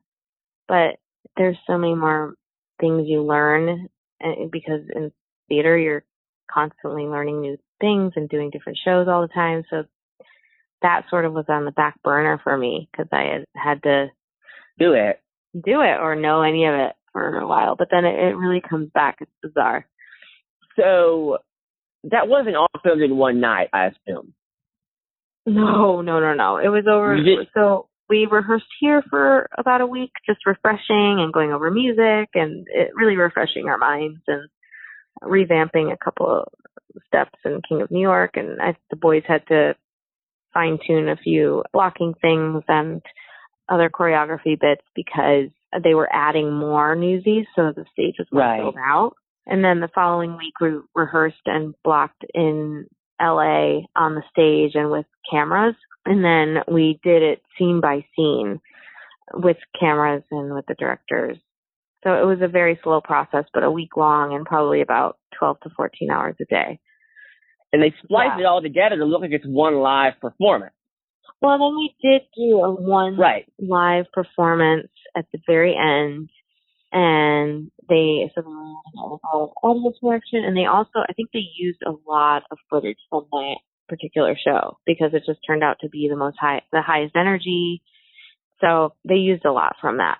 But 0.66 0.96
there's 1.37 1.59
so 1.66 1.78
many 1.78 1.94
more 1.94 2.35
things 2.80 3.04
you 3.07 3.22
learn 3.22 3.88
uh, 4.24 4.46
because 4.50 4.80
in 4.94 5.12
theater 5.48 5.76
you're 5.76 6.04
constantly 6.52 7.04
learning 7.04 7.40
new 7.40 7.57
things 7.80 8.12
and 8.16 8.28
doing 8.28 8.50
different 8.50 8.78
shows 8.85 9.09
all 9.09 9.22
the 9.22 9.33
time. 9.33 9.64
So 9.70 9.85
that 10.83 11.02
sort 11.11 11.24
of 11.24 11.33
was 11.33 11.46
on 11.48 11.64
the 11.64 11.70
back 11.72 11.94
burner 12.02 12.40
for 12.42 12.57
me 12.57 12.88
because 12.92 13.09
I 13.12 13.22
had, 13.33 13.44
had 13.57 13.83
to 13.85 14.07
Do 14.78 14.92
it. 14.92 15.20
do 15.54 15.80
it 15.80 15.98
or 16.00 16.14
know 16.16 16.42
any 16.42 16.66
of 16.66 16.74
it 16.74 16.92
for 17.12 17.38
a 17.38 17.46
while. 17.46 17.76
But 17.76 17.88
then 17.90 18.04
it, 18.04 18.14
it 18.18 18.37
really 18.37 18.61
comes 18.61 18.90
back. 18.92 19.18
It's 19.20 19.30
bizarre. 19.42 19.87
So 20.76 21.38
that 22.04 22.28
wasn't 22.28 22.57
all 22.57 22.68
filmed 22.83 23.02
in 23.02 23.16
one 23.16 23.40
night, 23.40 23.68
I 23.72 23.87
assume. 23.87 24.35
No, 25.46 26.00
no, 26.00 26.20
no, 26.20 26.35
no. 26.35 26.57
It 26.59 26.68
was 26.68 26.85
over. 26.90 27.16
Did- 27.16 27.48
So 27.54 27.88
we 28.09 28.26
rehearsed 28.30 28.64
here 28.80 29.02
for 29.09 29.48
about 29.57 29.80
a 29.80 29.87
week, 29.87 30.11
just 30.26 30.46
refreshing 30.46 31.20
and 31.20 31.33
going 31.33 31.52
over 31.52 31.70
music 31.70 32.28
and 32.35 32.66
it 32.68 32.90
really 32.94 33.16
refreshing 33.16 33.68
our 33.68 33.78
minds 33.78 34.20
and 34.26 34.48
revamping 35.22 35.92
a 35.92 35.96
couple 36.03 36.27
of 36.42 36.48
steps 37.07 37.38
in 37.44 37.61
King 37.68 37.83
of 37.83 37.90
New 37.90 38.00
York. 38.00 38.33
And 38.35 38.61
I, 38.61 38.77
the 38.90 38.96
boys 38.96 39.22
had 39.27 39.46
to 39.48 39.74
fine 40.53 40.79
tune 40.87 41.09
a 41.09 41.16
few 41.16 41.64
blocking 41.72 42.14
things 42.20 42.62
and 42.68 43.03
other 43.68 43.90
choreography 43.90 44.59
bits 44.61 44.85
because 44.94 45.48
they 45.83 45.94
were 45.94 46.09
adding 46.12 46.53
more 46.53 46.94
newsies, 46.94 47.46
so 47.57 47.72
the 47.74 47.85
stage 47.92 48.14
was 48.18 48.29
Right. 48.31 48.61
filled 48.61 48.77
out. 48.79 49.14
And 49.46 49.64
then 49.64 49.81
the 49.81 49.90
following 49.94 50.37
week, 50.37 50.59
we 50.61 50.79
rehearsed 50.94 51.42
and 51.46 51.74
blocked 51.83 52.24
in 52.33 52.87
LA 53.20 53.81
on 53.96 54.14
the 54.14 54.22
stage 54.31 54.74
and 54.74 54.90
with 54.90 55.07
cameras. 55.31 55.74
And 56.07 56.24
then 56.24 56.62
we 56.72 57.00
did 57.03 57.22
it 57.22 57.42
scene 57.59 57.81
by 57.81 58.05
scene 58.14 58.61
with 59.33 59.57
cameras 59.79 60.22
and 60.31 60.55
with 60.55 60.66
the 60.66 60.74
directors. 60.74 61.38
So 62.05 62.14
it 62.14 62.27
was 62.27 62.38
a 62.43 62.49
very 62.49 62.79
slow 62.85 63.01
process, 63.01 63.45
but 63.55 63.62
a 63.64 63.71
week 63.71 63.97
long 63.97 64.35
and 64.35 64.45
probably 64.45 64.83
about 64.83 65.19
12 65.38 65.61
to 65.61 65.71
14 65.71 66.11
hours 66.11 66.37
a 66.40 66.45
day. 66.45 66.79
And 67.73 67.83
they 67.83 67.93
spliced 68.05 68.35
Yeah. 68.37 68.40
it 68.40 68.47
all 68.47 68.62
together 68.62 68.97
to 68.97 69.05
look 69.05 69.23
like 69.23 69.33
it's 69.33 69.47
one 69.47 69.77
live 69.81 70.21
performance. 70.21 70.75
Well, 71.40 71.59
then 71.59 71.77
we 71.77 71.95
did 72.01 72.23
do 72.37 72.61
a 72.62 72.71
one 72.71 73.17
Right. 73.17 73.47
live 73.59 74.07
performance 74.12 74.90
at 75.17 75.27
the 75.33 75.38
very 75.47 75.75
end, 75.77 76.31
and 76.93 77.71
they 77.88 78.31
so 78.35 78.43
they 78.43 78.49
were 78.49 78.55
using 78.55 79.03
it 79.05 79.11
with 79.11 79.21
all 79.33 79.53
audio 79.62 79.93
direction, 80.01 80.45
and 80.45 80.57
they 80.57 80.67
also 80.67 81.01
I 81.09 81.12
think 81.14 81.31
they 81.33 81.45
used 81.57 81.83
a 81.85 81.95
lot 82.07 82.45
of 82.51 82.59
footage 82.71 82.99
from 83.11 83.27
that 83.33 83.57
particular 83.88 84.37
show 84.37 84.79
because 84.87 85.12
it 85.12 85.25
just 85.27 85.40
turned 85.47 85.64
out 85.64 85.79
to 85.81 85.88
be 85.88 86.09
the 86.09 86.17
most 86.17 86.38
high, 86.38 86.62
the 86.73 86.83
highest 86.83 87.17
energy, 87.17 87.83
So 88.61 88.95
they 89.05 89.17
used 89.17 89.45
a 89.45 89.53
lot 89.53 89.77
from 89.81 89.99
that. 89.99 90.19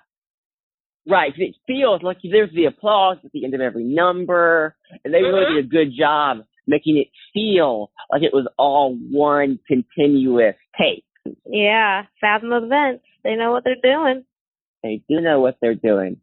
Right. 1.07 1.33
It 1.37 1.55
feels 1.67 2.01
like 2.01 2.17
there's 2.23 2.51
the 2.53 2.65
applause 2.65 3.17
at 3.23 3.31
the 3.31 3.45
end 3.45 3.53
of 3.53 3.61
every 3.61 3.83
number, 3.83 4.75
and 5.03 5.13
they 5.13 5.21
really 5.21 5.45
Mhm. 5.45 5.55
did 5.55 5.65
a 5.65 5.67
good 5.67 5.91
job 5.93 6.43
making 6.67 6.97
it 6.97 7.09
feel 7.31 7.91
like 8.11 8.23
it 8.23 8.33
was 8.33 8.47
all 8.57 8.95
one 9.11 9.59
continuous 9.67 10.55
tape. 10.77 11.05
Yeah, 11.45 12.05
Fathom 12.19 12.51
Events. 12.53 13.05
They 13.23 13.35
know 13.35 13.51
what 13.51 13.63
they're 13.63 13.75
doing. 13.75 14.25
They 14.81 15.01
do 15.07 15.21
know 15.21 15.39
what 15.41 15.57
they're 15.61 15.75
doing. 15.75 16.21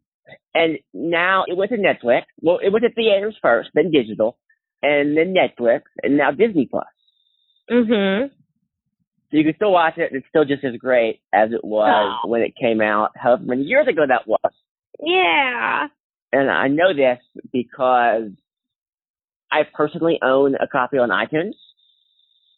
And 0.53 0.79
now 0.93 1.45
it 1.47 1.55
went 1.55 1.71
to 1.71 1.77
Netflix. 1.77 2.23
Well, 2.41 2.57
it 2.59 2.69
went 2.69 2.83
to 2.83 2.89
theaters 2.91 3.37
first, 3.41 3.71
then 3.73 3.91
digital, 3.91 4.37
and 4.81 5.15
then 5.17 5.33
Netflix, 5.33 5.83
and 6.01 6.17
now 6.17 6.31
Disney 6.31 6.65
Plus. 6.65 6.87
Mm 7.69 7.85
Mhm. 7.87 8.31
So 9.31 9.37
you 9.37 9.43
can 9.43 9.55
still 9.55 9.71
watch 9.71 9.97
it, 9.97 10.11
and 10.11 10.17
it's 10.19 10.27
still 10.27 10.45
just 10.45 10.63
as 10.63 10.75
great 10.77 11.21
as 11.33 11.51
it 11.53 11.63
was 11.63 12.19
Oh. 12.23 12.27
when 12.27 12.41
it 12.41 12.55
came 12.55 12.81
out, 12.81 13.11
however 13.17 13.43
many 13.43 13.63
years 13.63 13.87
ago 13.87 14.05
that 14.05 14.27
was. 14.27 14.39
Yeah. 15.01 15.87
And 16.31 16.49
I 16.49 16.67
know 16.67 16.93
this 16.95 17.19
because 17.51 18.31
I 19.51 19.61
personally 19.73 20.19
own 20.23 20.55
a 20.55 20.67
copy 20.67 20.97
on 20.97 21.09
iTunes, 21.09 21.53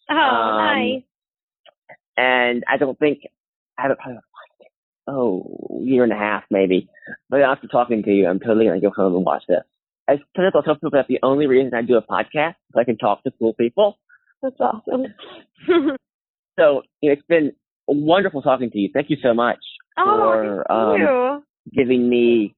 Oh, 0.10 0.14
Um, 0.16 0.58
nice. 0.58 1.04
and 2.16 2.64
I 2.68 2.78
don't 2.78 2.98
think 2.98 3.20
I 3.78 3.84
haven't 3.84 3.98
probably 4.00 4.16
watched 4.16 4.62
it. 4.62 4.72
Oh, 5.08 5.80
year 5.82 6.04
and 6.04 6.14
a 6.14 6.18
half 6.18 6.44
maybe. 6.50 6.90
But 7.30 7.42
after 7.42 7.68
talking 7.68 8.04
to 8.04 8.12
you, 8.12 8.28
I'm 8.28 8.40
totally 8.40 8.66
gonna 8.66 8.80
go 8.80 8.92
home 8.92 9.16
and 9.16 9.26
watch 9.26 9.44
this. 9.48 9.64
I 10.08 10.18
tell 10.36 10.52
tell 10.64 10.76
people 10.76 10.92
that 10.92 11.08
the 11.08 11.20
only 11.24 11.48
reason 11.48 11.74
I 11.74 11.82
do 11.82 11.98
a 11.98 12.02
podcast 12.02 12.52
is 12.70 12.76
I 12.78 12.84
can 12.84 12.98
talk 12.98 13.24
to 13.24 13.32
cool 13.40 13.54
people. 13.54 13.98
That's 14.42 14.60
awesome. 14.60 15.06
So 16.58 16.84
you 17.02 17.10
know, 17.10 17.14
it's 17.14 17.28
been 17.28 17.52
wonderful 17.88 18.42
talking 18.42 18.72
to 18.72 18.78
you. 18.78 18.90
Thank 18.94 19.10
you 19.10 19.18
so 19.22 19.34
much 19.34 19.60
oh, 19.98 20.04
for 20.06 20.66
thank 20.68 20.80
um, 20.80 21.02
you. 21.02 21.44
Giving 21.74 22.10
me 22.10 22.56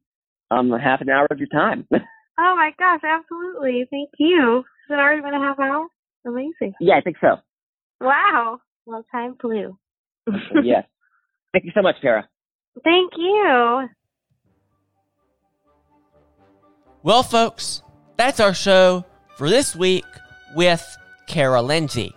um 0.51 0.71
half 0.71 1.01
an 1.01 1.09
hour 1.09 1.27
of 1.29 1.39
your 1.39 1.49
time. 1.49 1.87
Oh 2.39 2.53
my 2.55 2.69
gosh, 2.77 3.01
absolutely. 3.03 3.87
Thank 3.89 4.11
you. 4.19 4.63
Has 4.87 4.95
it 4.95 4.99
already 4.99 5.21
been 5.21 5.33
a 5.33 5.39
half 5.39 5.59
hour? 5.59 5.87
Amazing. 6.23 6.73
yeah, 6.79 6.95
I 6.95 7.01
think 7.01 7.17
so. 7.19 7.37
Wow. 7.99 8.59
Well, 8.85 9.03
time 9.11 9.37
flew. 9.41 9.75
yes. 10.63 10.85
Thank 11.51 11.65
you 11.65 11.71
so 11.73 11.81
much, 11.81 11.95
Kara. 11.99 12.27
Thank 12.83 13.13
you. 13.17 13.87
Well, 17.01 17.23
folks, 17.23 17.81
that's 18.17 18.39
our 18.39 18.53
show 18.53 19.03
for 19.35 19.49
this 19.49 19.75
week 19.75 20.05
with 20.55 20.85
Kara 21.27 21.61
Lindsay. 21.61 22.13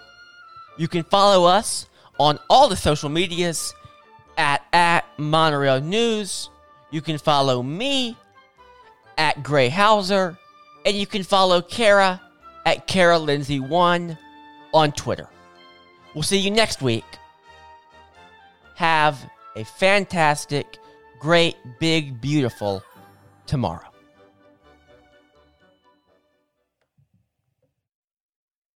You 0.76 0.88
can 0.88 1.05
follow 1.05 1.46
us 1.46 1.87
on 2.18 2.38
all 2.50 2.68
the 2.68 2.76
social 2.76 3.09
medias 3.09 3.72
at, 4.37 4.62
at 4.72 5.07
Monorail 5.18 5.81
News. 5.81 6.50
You 6.90 7.00
can 7.00 7.18
follow 7.18 7.62
me 7.62 8.16
at 9.18 9.42
Gray 9.42 9.68
Hauser. 9.68 10.37
And 10.87 10.96
you 10.96 11.07
can 11.07 11.22
follow 11.22 11.61
Kara 11.61 12.20
at 12.64 12.87
Kara 12.87 13.16
Lindsay1 13.18 14.16
on 14.72 14.92
Twitter. 14.92 15.29
We'll 16.14 16.22
see 16.22 16.38
you 16.38 16.50
next 16.50 16.81
week. 16.81 17.05
Have 18.76 19.18
a 19.57 19.64
fantastic, 19.64 20.79
great, 21.18 21.57
big, 21.79 22.20
beautiful 22.20 22.83
tomorrow. 23.46 23.89